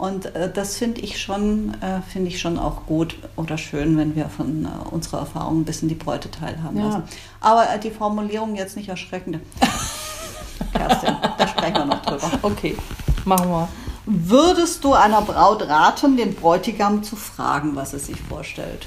[0.00, 4.16] Und äh, das finde ich schon, äh, finde ich schon auch gut oder schön, wenn
[4.16, 6.86] wir von äh, unserer Erfahrung ein bisschen die Bräute teilhaben ja.
[6.86, 7.02] lassen.
[7.42, 9.40] Aber äh, die Formulierung jetzt nicht erschreckend.
[10.72, 12.30] Kerstin, da sprechen wir noch drüber.
[12.40, 12.78] Okay,
[13.26, 13.68] machen wir.
[14.06, 18.86] Würdest du einer Braut raten, den Bräutigam zu fragen, was er sich vorstellt?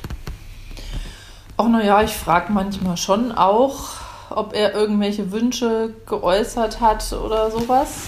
[1.57, 3.91] Ach naja, ich frage manchmal schon auch,
[4.31, 8.07] ob er irgendwelche Wünsche geäußert hat oder sowas.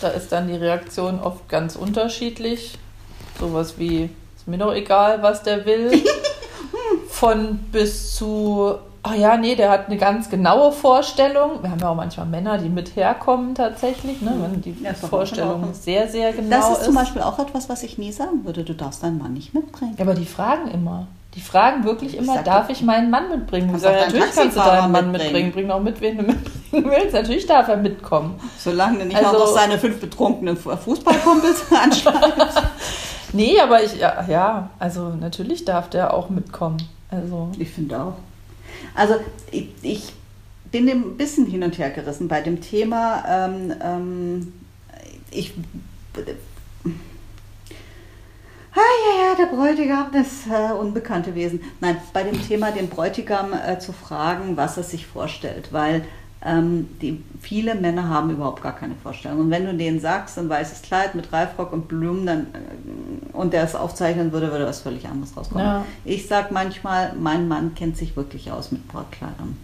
[0.00, 2.78] Da ist dann die Reaktion oft ganz unterschiedlich.
[3.40, 5.90] Sowas wie, ist mir doch egal, was der will.
[7.08, 11.62] Von bis zu, ach ja, nee, der hat eine ganz genaue Vorstellung.
[11.62, 15.72] Wir haben ja auch manchmal Männer, die mit herkommen tatsächlich, ne, wenn die ja, Vorstellung
[15.72, 16.68] sehr, sehr genau ist.
[16.68, 18.64] Das ist zum Beispiel auch etwas, was ich nie sagen würde.
[18.64, 19.94] Du darfst deinen Mann nicht mitbringen.
[19.96, 21.06] Ja, aber die fragen immer.
[21.34, 23.72] Die fragen wirklich immer, ich darf ich meinen Mann mitbringen?
[23.74, 25.52] Ich sage, natürlich kannst du deinen Mann mitbringen.
[25.52, 27.12] Bring auch mit, wen du mitbringen willst.
[27.12, 28.40] Natürlich darf er mitkommen.
[28.58, 32.62] Solange er nicht also, auch noch seine fünf betrunkenen Fußballkumpels anschreibt.
[33.32, 36.78] nee, aber ich, ja, ja, also natürlich darf der auch mitkommen.
[37.10, 37.50] Also.
[37.58, 38.14] Ich finde auch.
[38.94, 39.16] Also
[39.50, 40.12] ich, ich
[40.70, 43.24] bin ein bisschen hin und her gerissen bei dem Thema.
[43.26, 44.52] Ähm, ähm,
[45.30, 45.54] ich
[48.74, 51.62] Ah, ja, ja, der Bräutigam, das äh, unbekannte Wesen.
[51.80, 56.04] Nein, bei dem Thema, den Bräutigam äh, zu fragen, was er sich vorstellt, weil
[56.44, 59.40] ähm, die, viele Männer haben überhaupt gar keine Vorstellung.
[59.40, 63.52] Und wenn du denen sagst, ein weißes Kleid mit Reifrock und Blumen, dann, äh, und
[63.52, 65.64] der es aufzeichnen würde, würde was völlig anderes rauskommen.
[65.64, 65.84] Ja.
[66.04, 69.56] Ich sage manchmal, mein Mann kennt sich wirklich aus mit Brautkleidern.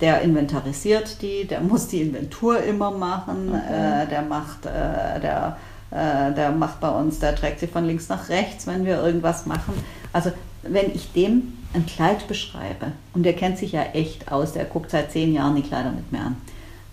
[0.00, 4.04] Der inventarisiert die, der muss die Inventur immer machen, okay.
[4.04, 5.58] äh, der macht, äh, der
[5.90, 9.46] äh, der macht bei uns, der trägt sie von links nach rechts, wenn wir irgendwas
[9.46, 9.74] machen.
[10.12, 10.30] Also
[10.62, 14.90] wenn ich dem ein Kleid beschreibe und der kennt sich ja echt aus, der guckt
[14.90, 16.36] seit zehn Jahren die Kleider mit mir an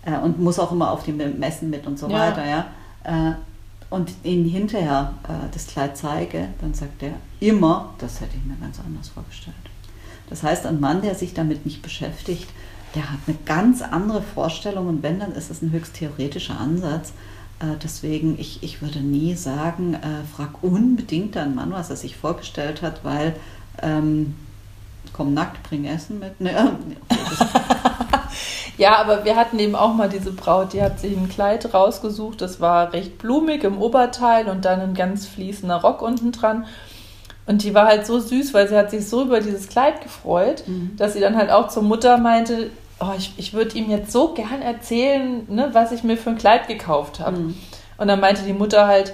[0.05, 2.19] äh, und muss auch immer auf die Messen mit und so ja.
[2.19, 2.67] weiter, ja.
[3.03, 3.33] Äh,
[3.89, 8.57] und ihm hinterher äh, das Kleid zeige, dann sagt er immer, das hätte ich mir
[8.57, 9.55] ganz anders vorgestellt.
[10.29, 12.47] Das heißt, ein Mann, der sich damit nicht beschäftigt,
[12.95, 17.13] der hat eine ganz andere Vorstellung und wenn, dann ist es ein höchst theoretischer Ansatz
[17.59, 22.15] äh, deswegen, ich, ich würde nie sagen, äh, frag unbedingt deinen Mann, was er sich
[22.15, 23.35] vorgestellt hat, weil
[23.81, 24.35] ähm,
[25.17, 26.39] komm nackt, bring Essen mit.
[26.39, 26.67] Nee, äh,
[28.77, 32.39] ja, aber wir hatten eben auch mal diese Braut, die hat sich ein Kleid rausgesucht,
[32.39, 36.65] das war recht blumig im Oberteil und dann ein ganz fließender Rock unten dran.
[37.47, 40.63] Und die war halt so süß, weil sie hat sich so über dieses Kleid gefreut,
[40.67, 40.91] mhm.
[40.97, 44.33] dass sie dann halt auch zur Mutter meinte, oh, ich, ich würde ihm jetzt so
[44.33, 47.37] gern erzählen, ne, was ich mir für ein Kleid gekauft habe.
[47.37, 47.57] Mhm.
[47.97, 49.13] Und dann meinte die Mutter halt,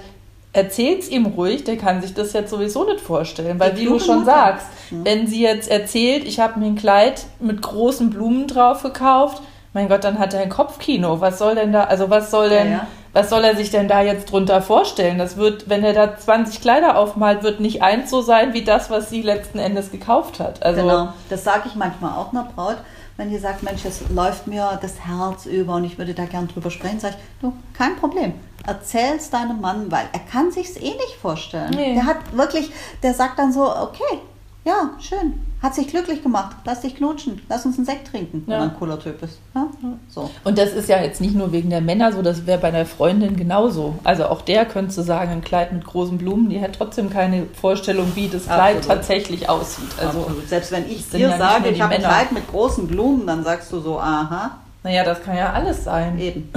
[0.54, 3.98] erzähl's ihm ruhig, der kann sich das jetzt sowieso nicht vorstellen, weil die wie du
[3.98, 4.32] schon Mutter.
[4.32, 5.04] sagst, mhm.
[5.04, 9.42] wenn sie jetzt erzählt, ich habe mir ein Kleid mit großen Blumen drauf gekauft,
[9.74, 11.20] mein Gott, dann hat er ein Kopfkino.
[11.20, 12.86] Was soll denn da, also was soll denn, ja, ja.
[13.12, 15.18] was soll er sich denn da jetzt drunter vorstellen?
[15.18, 18.88] Das wird, wenn er da 20 Kleider aufmalt, wird nicht eins so sein wie das,
[18.88, 20.62] was sie letzten Endes gekauft hat.
[20.62, 22.76] Also, genau, das sage ich manchmal auch einer Braut,
[23.16, 26.48] wenn die sagt, Mensch, es läuft mir das Herz über und ich würde da gern
[26.48, 28.34] drüber sprechen, sage ich, du, kein Problem.
[28.66, 31.70] Erzähl's deinem Mann, weil er kann sich's eh nicht vorstellen.
[31.70, 31.94] Nee.
[31.94, 32.72] Der hat wirklich,
[33.02, 34.20] der sagt dann so, okay,
[34.64, 38.52] ja, schön, hat sich glücklich gemacht, lass dich knutschen, lass uns einen Sekt trinken, wenn
[38.52, 38.58] Ja.
[38.60, 39.38] er ein cooler Typ ist.
[39.54, 39.66] Ja?
[40.08, 40.30] So.
[40.44, 42.86] Und das ist ja jetzt nicht nur wegen der Männer so, das wäre bei einer
[42.86, 43.94] Freundin genauso.
[44.04, 48.12] Also auch der könnte sagen, ein Kleid mit großen Blumen, die hat trotzdem keine Vorstellung,
[48.14, 48.96] wie das Kleid Absolut.
[48.98, 49.88] tatsächlich aussieht.
[49.98, 50.48] Also, Absolut.
[50.48, 52.00] Selbst wenn ich dir ja sage, ich habe ein.
[52.00, 56.18] Kleid mit großen Blumen, dann sagst du so, aha, naja, das kann ja alles sein.
[56.18, 56.50] Eben.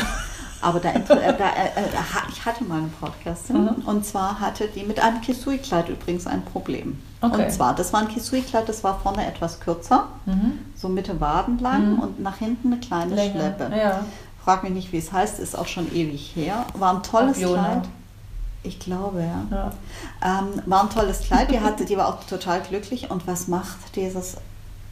[0.61, 1.83] Aber da, äh, da äh, äh,
[2.31, 3.69] ich hatte mal eine Podcastin Mhm.
[3.85, 6.97] und zwar hatte die mit einem Kisui-Kleid übrigens ein Problem.
[7.21, 7.45] Okay.
[7.45, 10.59] Und zwar, das war ein Kisui-Kleid, das war vorne etwas kürzer, Mhm.
[10.75, 11.99] so Mitte Waden lang Mhm.
[11.99, 13.31] und nach hinten eine kleine Länger.
[13.55, 13.75] Schleppe.
[13.75, 14.03] Ja.
[14.43, 16.65] Frag mich nicht, wie es heißt, ist auch schon ewig her.
[16.75, 17.37] War ein tolles.
[17.37, 17.83] Kleid.
[18.63, 19.43] Ich glaube, ja.
[20.21, 20.39] Ja.
[20.39, 23.09] Ähm, war ein tolles Kleid, die hatte, die war auch total glücklich.
[23.11, 24.37] Und was macht dieses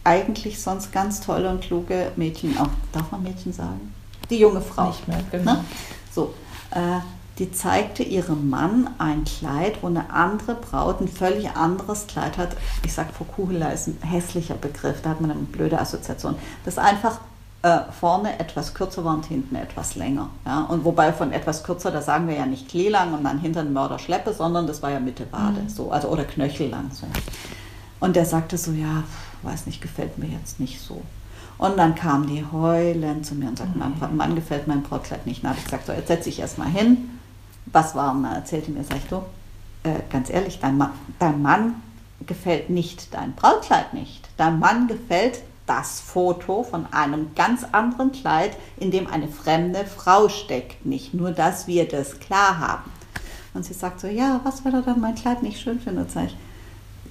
[0.04, 3.94] eigentlich sonst ganz tolle und kluge Mädchen, auch darf man Mädchen sagen?
[4.30, 4.88] Die junge Frau.
[4.88, 5.54] Nicht mehr, genau.
[5.54, 5.66] Ne?
[6.14, 6.34] So,
[6.72, 7.00] äh,
[7.38, 12.56] die zeigte ihrem Mann ein Kleid, wo eine andere Braut ein völlig anderes Kleid hat.
[12.86, 16.36] Ich sag Fokuhila ist ein hässlicher Begriff, da hat man eine blöde Assoziation.
[16.64, 17.20] Das einfach
[17.64, 20.30] äh, vorne etwas kürzer war und hinten etwas länger.
[20.46, 20.62] Ja?
[20.66, 23.74] Und wobei von etwas kürzer, da sagen wir ja nicht Kleelang und dann hinter den
[23.74, 25.70] Mörderschleppe, sondern das war ja Mitte Wade, Mhm.
[25.70, 26.92] so, also oder Knöchellang.
[26.94, 27.08] So.
[28.00, 29.04] Und der sagte so, ja,
[29.42, 31.02] weiß nicht, gefällt mir jetzt nicht so.
[31.58, 33.94] Und dann kam die heulend zu mir und sagte, Mhm.
[34.00, 35.44] mein Mann gefällt mein Brautkleid nicht.
[35.44, 37.10] Habe ich gesagt, so, jetzt setze ich erst mal hin.
[37.68, 38.12] Was war?
[38.12, 39.18] Und dann erzählte mir, sag ich, du,
[39.84, 41.76] äh, ganz ehrlich, dein, Ma dein Mann
[42.26, 44.28] gefällt nicht dein Brautkleid nicht.
[44.38, 50.30] Dein Mann gefällt das Foto von einem ganz anderen Kleid, in dem eine fremde Frau
[50.30, 50.86] steckt.
[50.86, 52.92] Nicht nur, dass wir das klar haben.
[53.54, 56.12] Und sie sagt so, ja, was, wenn er dann mein Kleid nicht schön findet?
[56.12, 56.38] Sag ich,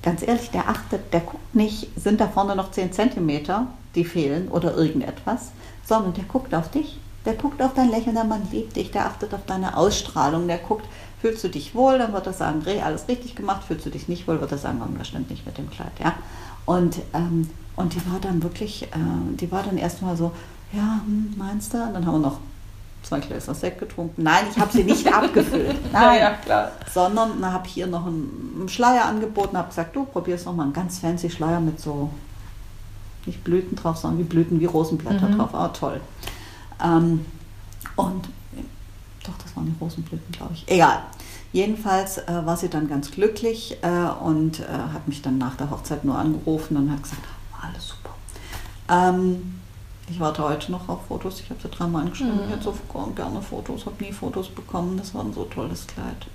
[0.03, 4.49] ganz ehrlich, der achtet, der guckt nicht, sind da vorne noch 10 Zentimeter, die fehlen
[4.49, 5.53] oder irgendetwas,
[5.85, 6.99] sondern der guckt auf dich.
[7.25, 10.59] Der guckt auf dein Lächeln, der Mann liebt dich, der achtet auf deine Ausstrahlung, der
[10.59, 10.85] guckt,
[11.21, 14.29] fühlst du dich wohl, dann wird er sagen, alles richtig gemacht, fühlst du dich nicht
[14.29, 16.13] wohl, wird er sagen, irgendwas stimmt nicht mit dem Kleid, ja.
[16.67, 18.89] Und, ähm, und die war dann wirklich, äh,
[19.41, 20.33] die war dann erstmal so,
[20.73, 21.79] ja, hm, meinst du?
[21.83, 22.39] Und dann haben wir noch
[23.03, 24.23] zwei Gläser Sekt getrunken.
[24.23, 25.77] Nein, ich habe sie nicht abgefüllt.
[25.93, 26.73] Nein, Ja, klar.
[26.93, 30.55] sondern dann habe ich ihr noch einen, einen Schleier angeboten, habe gesagt, du probierst noch
[30.55, 32.11] mal einen ganz fancy Schleier mit so,
[33.27, 35.39] nicht Blüten drauf, sondern wie Blüten, wie Rosenblätter Mhm.
[35.39, 35.55] drauf.
[35.55, 36.01] Ah, toll.
[36.85, 37.25] Ähm,
[37.97, 38.29] und
[39.25, 40.65] doch, das waren die Rosenblüten, glaube ich.
[40.69, 41.03] Egal.
[41.53, 45.71] Jedenfalls äh, war sie dann ganz glücklich äh, und äh, hat mich dann nach der
[45.71, 47.23] Hochzeit nur angerufen und hat gesagt,
[47.63, 48.11] alles super.
[48.89, 49.61] Ähm,
[50.11, 51.41] ich warte heute noch auf Fotos.
[51.41, 52.37] Ich habe sie dreimal angeschrieben.
[52.37, 52.43] Mhm.
[52.45, 52.75] Ich hätte so
[53.15, 54.99] gerne Fotos, habe nie Fotos bekommen.
[54.99, 56.27] Das war ein so tolles Kleid.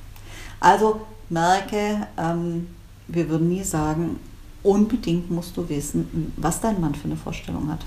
[0.60, 2.68] Also merke, ähm,
[3.08, 4.20] wir würden nie sagen,
[4.64, 7.80] unbedingt musst du wissen, was dein Mann für eine Vorstellung hat.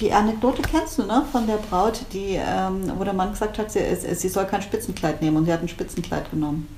[0.00, 1.22] Die Anekdote kennst du, ne?
[1.32, 5.20] Von der Braut, die, ähm, wo der Mann gesagt hat, sie, sie soll kein Spitzenkleid
[5.20, 6.68] nehmen und sie hat ein Spitzenkleid genommen.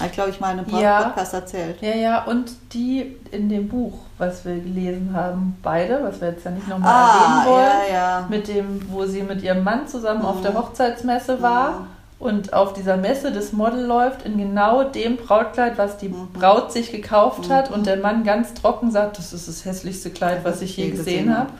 [0.00, 1.02] Hat, glaube ich, mal in einem Ja.
[1.04, 1.78] Podcast erzählt.
[1.80, 6.44] Ja, ja, und die in dem Buch, was wir gelesen haben, beide, was wir jetzt
[6.44, 7.08] ja nicht nochmal Ah,
[7.40, 8.26] erwähnen wollen, ja, ja.
[8.28, 10.42] mit dem, wo sie mit ihrem Mann zusammen auf Mhm.
[10.42, 11.86] der Hochzeitsmesse war Mhm.
[12.20, 16.28] und auf dieser Messe das Model läuft in genau dem Brautkleid, was die Mhm.
[16.32, 17.76] Braut sich gekauft hat Mhm.
[17.76, 20.90] und der Mann ganz trocken sagt, das ist das hässlichste Kleid, was ich je je
[20.90, 21.50] gesehen gesehen habe.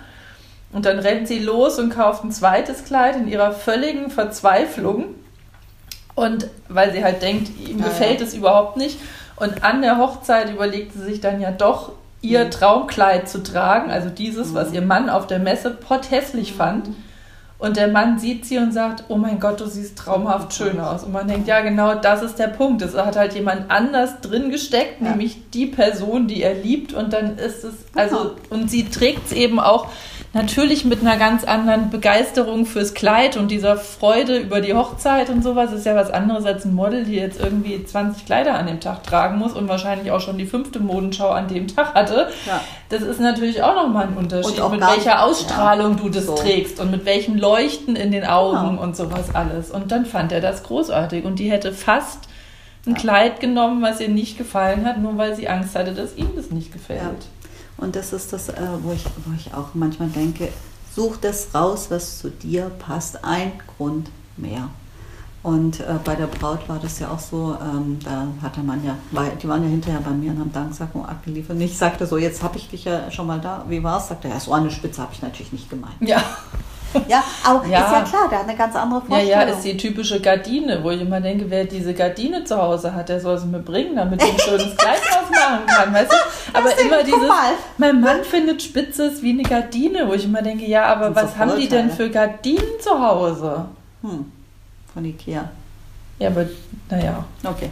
[0.72, 5.14] Und dann rennt sie los und kauft ein zweites Kleid in ihrer völligen Verzweiflung.
[6.14, 8.98] Und weil sie halt denkt, ihm gefällt es überhaupt nicht.
[9.37, 12.50] Und an der Hochzeit überlegt sie sich dann ja doch, ihr Mhm.
[12.50, 14.74] Traumkleid zu tragen, also dieses, was Mhm.
[14.74, 16.90] ihr Mann auf der Messe potthässlich fand.
[17.61, 21.02] Und der Mann sieht sie und sagt, oh mein Gott, du siehst traumhaft schön aus.
[21.04, 22.83] Und man denkt, ja genau, das ist der Punkt.
[22.83, 25.11] Es hat halt jemand anders drin gesteckt, Ja.
[25.11, 26.92] nämlich die Person, die er liebt.
[26.92, 28.35] Und dann ist es, also, Genau.
[28.50, 29.88] und sie trägt es eben auch
[30.35, 35.43] natürlich mit einer ganz anderen Begeisterung fürs Kleid und dieser Freude über die Hochzeit und
[35.43, 35.73] sowas.
[35.73, 39.03] ist ja was anderes als ein Model, die jetzt irgendwie 20 Kleider an dem Tag
[39.05, 42.29] tragen muss und wahrscheinlich auch schon die fünfte Modenschau an dem Tag hatte.
[42.47, 42.61] Ja.
[42.91, 46.35] Das ist natürlich auch nochmal ein Unterschied, mit welcher nicht- Ausstrahlung du das so.
[46.35, 48.83] trägst und mit welchem Leuchten in den Augen Genau.
[48.83, 49.71] und sowas alles.
[49.71, 52.21] Und dann fand er das großartig und die hätte fast
[52.87, 52.99] ein Ja.
[53.01, 56.51] Kleid genommen, was ihr nicht gefallen hat, nur weil sie Angst hatte, dass ihm das
[56.51, 57.01] nicht gefällt.
[57.03, 57.11] Ja.
[57.79, 60.49] Und das ist das, äh, wo, ich, wo ich auch manchmal denke,
[60.95, 63.25] such das raus, was zu dir passt.
[63.25, 64.69] Ein Grund mehr.
[65.45, 68.97] Und äh, bei der Braut war das ja auch so, ähm, da hatte man ja,
[69.12, 71.57] weil, die waren ja hinterher bei mir und haben Danksagung abgeliefert.
[71.57, 74.09] Und ich sagte so, jetzt habe ich dich ja schon mal da, wie war es?
[74.09, 75.95] Sagte er, ja, so eine Spitze habe ich natürlich nicht gemeint.
[76.01, 76.23] Ja,
[77.07, 77.81] Ja, aber Ja.
[77.87, 79.31] ist ja klar, der hat eine ganz andere Ja, Vorstellung.
[79.31, 83.09] ja, ist die typische Gardine, wo ich immer denke, wer diese Gardine zu Hause hat,
[83.09, 86.16] der soll sie mir bringen, damit ich ein schönes Kleid draus machen kann, weißt du?
[86.59, 87.53] Aber immer dieses, mal.
[87.77, 91.38] mein Mann findet Spitzes wie eine Gardine, wo ich immer denke, ja, aber was so
[91.38, 93.66] haben die denn für Gardinen zu Hause?
[94.03, 94.33] Hm.
[94.94, 95.48] Von Ikea.
[96.18, 96.46] Ja, aber
[96.90, 97.70] naja, Okay.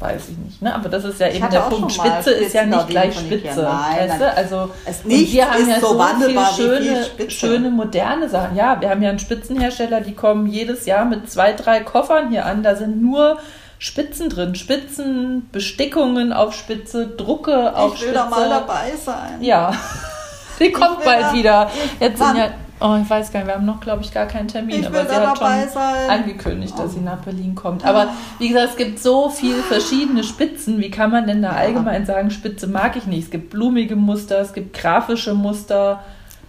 [0.00, 0.62] Weiß ich nicht.
[0.62, 0.74] Ne?
[0.74, 1.92] Aber das ist ja eben der Punkt.
[1.92, 3.18] Spitze ist ja nicht gleich.
[3.18, 3.62] Spitze.
[3.62, 4.32] Nein, weißt du?
[4.36, 4.70] Also,
[5.04, 7.30] wir haben ist ja so so wandelbar viel wie viel schöne, Spitze.
[7.30, 8.56] schöne moderne Sachen.
[8.56, 12.46] Ja, wir haben ja einen Spitzenhersteller, die kommen jedes Jahr mit zwei, drei Koffern hier
[12.46, 12.62] an.
[12.62, 13.38] Da sind nur
[13.80, 14.54] Spitzen drin.
[14.54, 18.14] Spitzen, Bestickungen auf Spitze, Drucke auf ich will Spitze.
[18.24, 19.38] da mal dabei sein.
[19.40, 19.72] Ja,
[20.60, 21.70] die kommt bald da- wieder.
[22.00, 24.48] Jetzt sind ja, oh, ich weiß gar nicht, wir haben noch, glaube ich, gar keinen
[24.48, 26.10] Termin, Ich aber sie hat schon sein.
[26.10, 26.94] angekündigt, dass Oh.
[26.94, 27.84] sie nach Berlin kommt.
[27.84, 30.78] Aber wie gesagt, es gibt so viele verschiedene Spitzen.
[30.80, 31.56] Wie kann man denn da Ja.
[31.58, 33.24] allgemein sagen, Spitze mag ich nicht?
[33.24, 36.00] Es gibt blumige Muster, es gibt grafische Muster.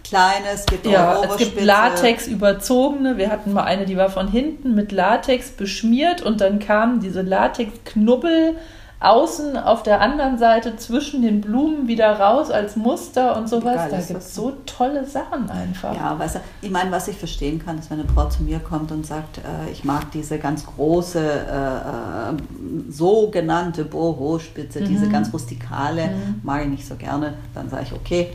[0.02, 1.60] Kleines, gibt Ja, es gibt.
[1.60, 3.16] Latex überzogene.
[3.16, 7.22] Wir hatten mal eine, die war von hinten mit Latex beschmiert und dann kamen diese
[7.22, 8.56] Latex-Knubbel
[9.00, 13.76] außen auf der anderen Seite zwischen den Blumen wieder raus als Muster und sowas.
[13.76, 15.94] geil Da gibt das es so tolle Sachen einfach.
[15.96, 18.58] Ja, weißt du, ich meine, was ich verstehen kann, ist, wenn eine Braut zu mir
[18.58, 25.12] kommt und sagt, äh, ich mag diese ganz große, äh, äh, sogenannte Boho-Spitze, diese Mhm.
[25.12, 26.40] ganz rustikale, Mhm.
[26.42, 28.32] mag ich nicht so gerne, dann sage ich, okay,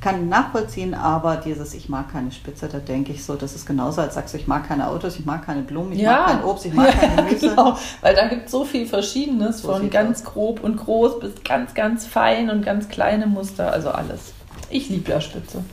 [0.00, 4.00] kann nachvollziehen, aber dieses, ich mag keine Spitze, da denke ich so, das ist genauso,
[4.00, 6.66] als sagst du, ich mag keine Autos, ich mag keine Blumen, ich mag kein Obst,
[6.66, 7.48] ich mag kein Gemüse.
[7.50, 7.76] genau.
[8.00, 11.32] Weil da gibt es so viel Verschiedenes, So von sieht's ganz grob und groß bis
[11.44, 14.32] ganz, ganz fein und ganz kleine Muster, also alles.
[14.70, 15.64] Ich liebe ja Spitze.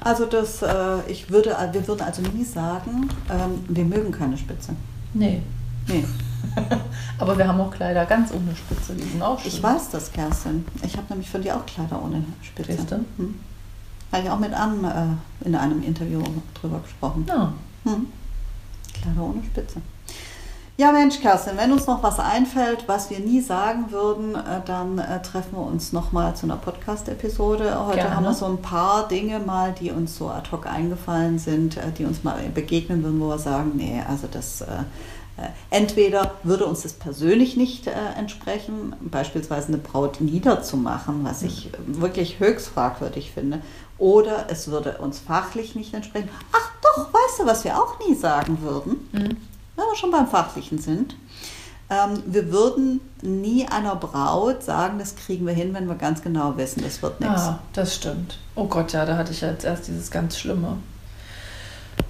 [0.00, 0.68] Also das, äh,
[1.08, 4.72] ich würde, wir würden also nie sagen, ähm, wir mögen keine Spitze.
[5.14, 5.42] Nee.
[5.88, 6.04] Nee.
[7.18, 9.48] Aber wir haben auch Kleider ganz ohne Spitze, die sind auch schön.
[9.48, 10.64] Ich weiß das, Kerstin.
[10.84, 13.00] Ich habe nämlich von dir auch Kleider ohne Spitze.
[13.16, 13.34] Hm.
[14.12, 16.22] Habe ich auch mit Anne äh, in einem Interview
[16.60, 17.26] drüber gesprochen.
[17.28, 17.52] Ja.
[17.84, 18.06] Hm.
[18.94, 19.80] Kleider ohne Spitze.
[20.78, 24.98] Ja, Mensch, Kerstin, wenn uns noch was einfällt, was wir nie sagen würden, äh, dann
[24.98, 27.86] äh, treffen wir uns nochmal zu einer Podcast-Episode.
[27.86, 28.14] Heute Gerne.
[28.14, 31.92] haben wir so ein paar Dinge mal, die uns so ad hoc eingefallen sind, äh,
[31.96, 34.64] die uns mal begegnen würden, wo wir sagen, nee, also das...
[35.68, 41.70] Entweder würde uns das persönlich nicht äh, entsprechen, beispielsweise eine Braut niederzumachen, was ich äh,
[42.00, 43.60] wirklich höchst fragwürdig finde,
[43.98, 46.28] oder es würde uns fachlich nicht entsprechen.
[46.52, 49.36] Ach doch, weißt du, was wir auch nie sagen würden, Mhm.
[49.76, 51.16] wenn wir schon beim Fachlichen sind?
[51.88, 56.56] Ähm, wir würden nie einer Braut sagen, das kriegen wir hin, wenn wir ganz genau
[56.56, 57.42] wissen, das wird nichts.
[57.42, 58.38] Ah, das stimmt.
[58.56, 60.78] Oh Gott, ja, da hatte ich ja jetzt erst dieses ganz Schlimme.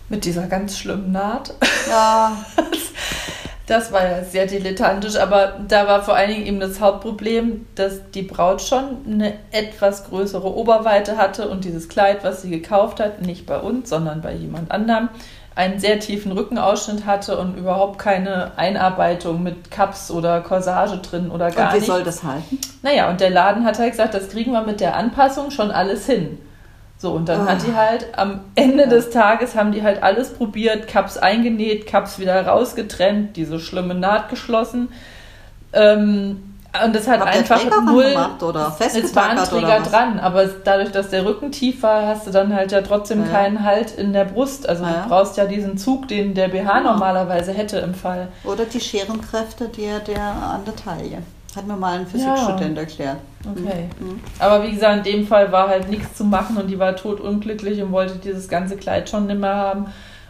[0.08, 1.52] Mit dieser ganz schlimmen Naht.
[1.90, 2.36] Ja,
[3.66, 8.10] Das war ja sehr dilettantisch, aber da war vor allen Dingen eben das Hauptproblem, dass
[8.12, 13.22] die Braut schon eine etwas größere Oberweite hatte und dieses Kleid, was sie gekauft hat,
[13.22, 15.08] nicht bei uns, sondern bei jemand anderem,
[15.56, 21.50] einen sehr tiefen Rückenausschnitt hatte und überhaupt keine Einarbeitung mit Cups oder Corsage drin oder
[21.50, 21.86] gar und wie nicht.
[21.86, 22.58] soll das halten?
[22.82, 26.06] Naja, und der Laden hat halt gesagt, das kriegen wir mit der Anpassung schon alles
[26.06, 26.38] hin.
[26.98, 27.52] So, und dann Ah.
[27.52, 32.18] hat die halt am Ende des Tages haben die halt alles probiert, Cups eingenäht, Cups
[32.18, 34.88] wieder rausgetrennt, diese schlimme Naht geschlossen.
[35.74, 36.42] Ähm,
[36.84, 38.04] und das hat ihr einfach null.
[38.04, 42.26] rangemacht oder Es war ein Träger dran, aber dadurch, dass der Rücken tief war, hast
[42.26, 43.30] du dann halt ja trotzdem Ja.
[43.32, 44.68] keinen Halt in der Brust.
[44.68, 45.02] Also Ja.
[45.02, 46.80] du brauchst ja diesen Zug, den der BH Ja.
[46.80, 48.28] normalerweise hätte im Fall.
[48.44, 51.18] Oder die Scherenkräfte der, der an der Taille.
[51.56, 53.16] Hat mir mal ein Physikstudent erklärt.
[53.50, 53.88] Okay.
[53.98, 54.20] Mhm.
[54.38, 57.82] Aber wie gesagt, in dem Fall war halt nichts zu machen und die war totunglücklich
[57.82, 59.86] und wollte dieses ganze Kleid schon nicht mehr haben.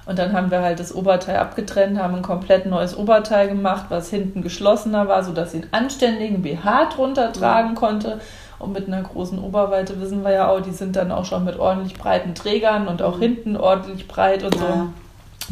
[0.07, 4.09] Und dann haben wir halt das Oberteil abgetrennt, haben ein komplett neues Oberteil gemacht, was
[4.09, 8.21] hinten geschlossener war, sodass sie einen anständigen BH drunter tragen konnte.
[8.61, 11.59] Und mit einer großen Oberweite wissen wir ja auch, die sind dann auch schon mit
[11.59, 14.87] ordentlich breiten Trägern und auch hinten ordentlich breit und so Ja.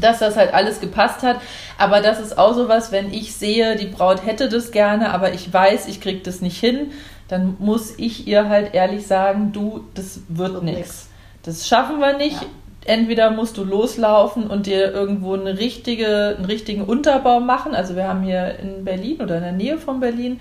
[0.00, 1.36] Dass das halt alles gepasst hat.
[1.78, 5.52] Aber das ist auch sowas, wenn ich sehe, die Braut hätte das gerne, aber ich
[5.52, 6.92] weiß, ich krieg das nicht hin,
[7.28, 11.08] dann muss ich ihr halt ehrlich sagen, du, das wird nichts.
[11.42, 12.40] Das schaffen wir nicht.
[12.40, 12.48] Ja.
[12.86, 17.74] Entweder musst du loslaufen und dir irgendwo eine richtige, einen richtigen Unterbau machen.
[17.74, 20.38] Also wir haben hier in Berlin oder in der Nähe von Berlin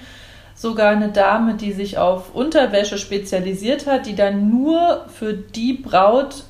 [0.55, 6.43] sogar eine Dame, die sich auf Unterwäsche spezialisiert hat, die dann nur für die Braut,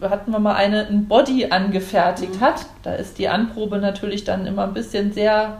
[0.00, 2.40] hatten wir mal eine, ein Body angefertigt Mhm.
[2.40, 2.66] hat.
[2.82, 5.58] Da ist die Anprobe natürlich dann immer ein bisschen sehr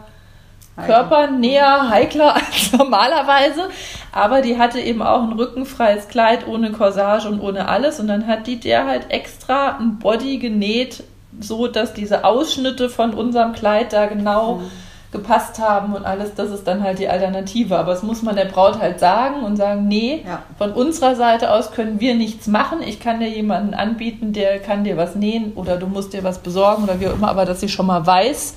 [0.77, 0.93] Heikel.
[0.95, 3.69] körpernäher, heikler als normalerweise.
[4.11, 7.99] Aber die hatte eben auch ein rückenfreies Kleid ohne Corsage und ohne alles.
[7.99, 11.03] Und dann hat die der halt extra ein Body genäht,
[11.39, 14.71] so dass diese Ausschnitte von unserem Kleid da genau Mhm.
[15.11, 17.77] Gepasst haben und alles, das ist dann halt die Alternative.
[17.79, 20.43] Aber es muss man der Braut halt sagen und sagen, nee, Ja.
[20.57, 22.81] von unserer Seite aus können wir nichts machen.
[22.85, 26.37] Ich kann dir jemanden anbieten, der kann dir was nähen oder du musst dir was
[26.39, 28.53] besorgen oder wie auch immer, aber dass sie schon mal weiß,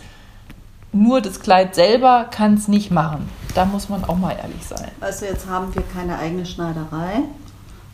[0.92, 3.30] nur das Kleid selber kann es nicht machen.
[3.54, 4.88] Da muss man auch mal ehrlich sein.
[5.00, 7.22] Also jetzt haben wir keine eigene Schneiderei,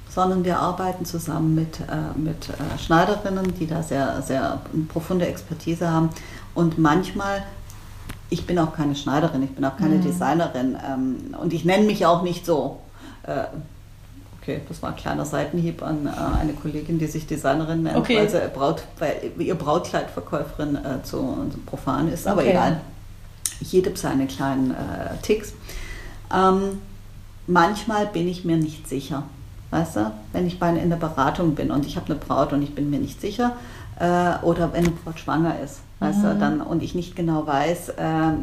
[0.09, 4.61] sondern wir arbeiten zusammen mit, äh, mit äh, Schneiderinnen, die da sehr, sehr
[4.93, 6.09] profunde Expertise haben.
[6.57, 7.45] Und manchmal,
[8.31, 12.05] ich bin auch keine Schneiderin, ich bin auch keine Designerin ähm, und ich nenne mich
[12.07, 12.79] auch nicht so.
[13.25, 13.45] Äh,
[14.41, 18.17] Okay, das war ein kleiner Seitenhieb an äh, eine Kollegin, die sich Designerin nennt, Okay.
[18.17, 21.19] weil, sie Braut, weil ihr Brautkleidverkäuferin äh, zu,
[21.53, 22.27] zu profan ist.
[22.27, 22.53] Aber Okay.
[22.53, 22.81] egal.
[23.61, 25.53] Jede seine kleinen äh, Ticks.
[26.35, 26.79] Ähm,
[27.47, 29.25] manchmal bin ich mir nicht sicher.
[29.71, 32.63] Weißt du, wenn ich bei in der Beratung bin und ich habe eine Braut und
[32.63, 33.55] ich bin mir nicht sicher,
[33.99, 37.95] äh, oder wenn eine Braut schwanger ist, weißt du, dann und ich nicht genau weiß,
[37.99, 38.43] ähm,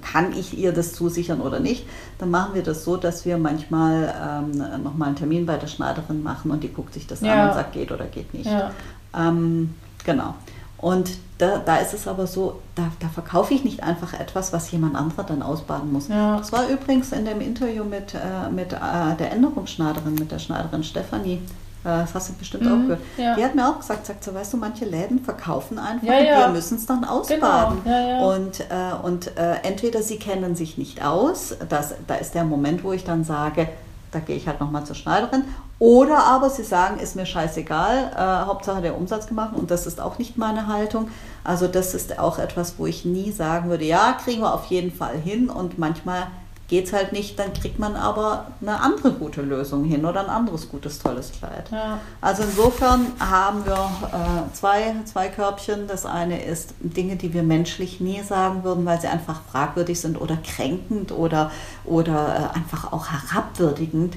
[0.00, 1.86] kann ich ihr das zusichern oder nicht,
[2.18, 6.22] dann machen wir das so, dass wir manchmal ähm, nochmal einen Termin bei der Schneiderin
[6.22, 7.34] machen und die guckt sich das Ja.
[7.42, 8.50] an und sagt, geht oder geht nicht.
[8.50, 8.70] Ja.
[9.14, 10.34] Ähm, genau.
[10.78, 14.70] Und da, da ist es aber so, da, da verkaufe ich nicht einfach etwas, was
[14.72, 16.08] jemand anderer dann ausbaden muss.
[16.08, 16.38] Ja.
[16.38, 18.76] Das war übrigens in dem Interview mit, äh, mit äh,
[19.18, 21.40] der Änderungsschneiderin, mit der Schneiderin Stefanie.
[21.84, 23.00] Äh, Das hast du bestimmt auch Mhm, gehört.
[23.16, 23.34] ja.
[23.34, 26.24] Die hat mir auch gesagt, sagt so, weißt du, manche Läden verkaufen einfach Ja, und
[26.26, 26.38] ja.
[26.40, 27.78] wir müssen es dann ausbaden.
[27.84, 28.20] Genau, ja, ja.
[28.20, 28.64] Und, äh,
[29.02, 33.04] und äh, entweder sie kennen sich nicht aus, das, da ist der Moment, wo ich
[33.04, 33.68] dann sage,
[34.12, 35.44] da gehe ich halt nochmal zur Schneiderin.
[35.78, 40.00] Oder aber sie sagen, ist mir scheißegal, äh, Hauptsache der Umsatz gemacht und das ist
[40.00, 41.08] auch nicht meine Haltung.
[41.42, 44.92] Also das ist auch etwas, wo ich nie sagen würde, ja, kriegen wir auf jeden
[44.92, 46.28] Fall hin und manchmal
[46.72, 50.30] geht es halt nicht, dann kriegt man aber eine andere gute Lösung hin oder ein
[50.30, 51.70] anderes gutes, tolles Kleid.
[51.70, 52.00] Ja.
[52.22, 55.86] Also insofern haben wir äh, zwei, zwei Körbchen.
[55.86, 60.18] Das eine ist Dinge, die wir menschlich nie sagen würden, weil sie einfach fragwürdig sind
[60.18, 61.50] oder kränkend oder,
[61.84, 64.16] oder äh, einfach auch herabwürdigend.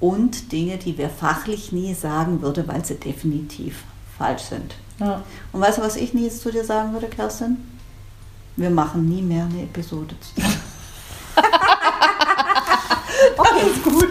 [0.00, 3.84] Und Dinge, die wir fachlich nie sagen würden, weil sie definitiv
[4.18, 4.74] falsch sind.
[4.98, 5.22] Ja.
[5.52, 7.58] Und weißt du, was ich nie zu dir sagen würde, Kerstin?
[8.56, 10.60] Wir machen nie mehr eine Episode zusammen.
[13.36, 14.08] okay, gut.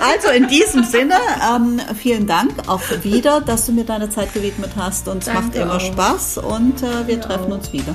[0.00, 1.14] Also in diesem Sinne,
[1.54, 5.08] ähm, vielen Dank auch wieder, dass du mir deine Zeit gewidmet hast.
[5.08, 5.80] Und es macht immer auch.
[5.80, 7.56] Spaß und äh, wir Mir treffen auch.
[7.56, 7.94] uns wieder.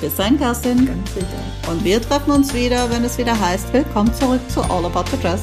[0.00, 0.86] Bis dann, Kerstin.
[0.86, 1.26] Ganz sicher.
[1.70, 5.20] Und wir treffen uns wieder, wenn es wieder heißt, willkommen zurück zu All About the
[5.22, 5.40] Dress.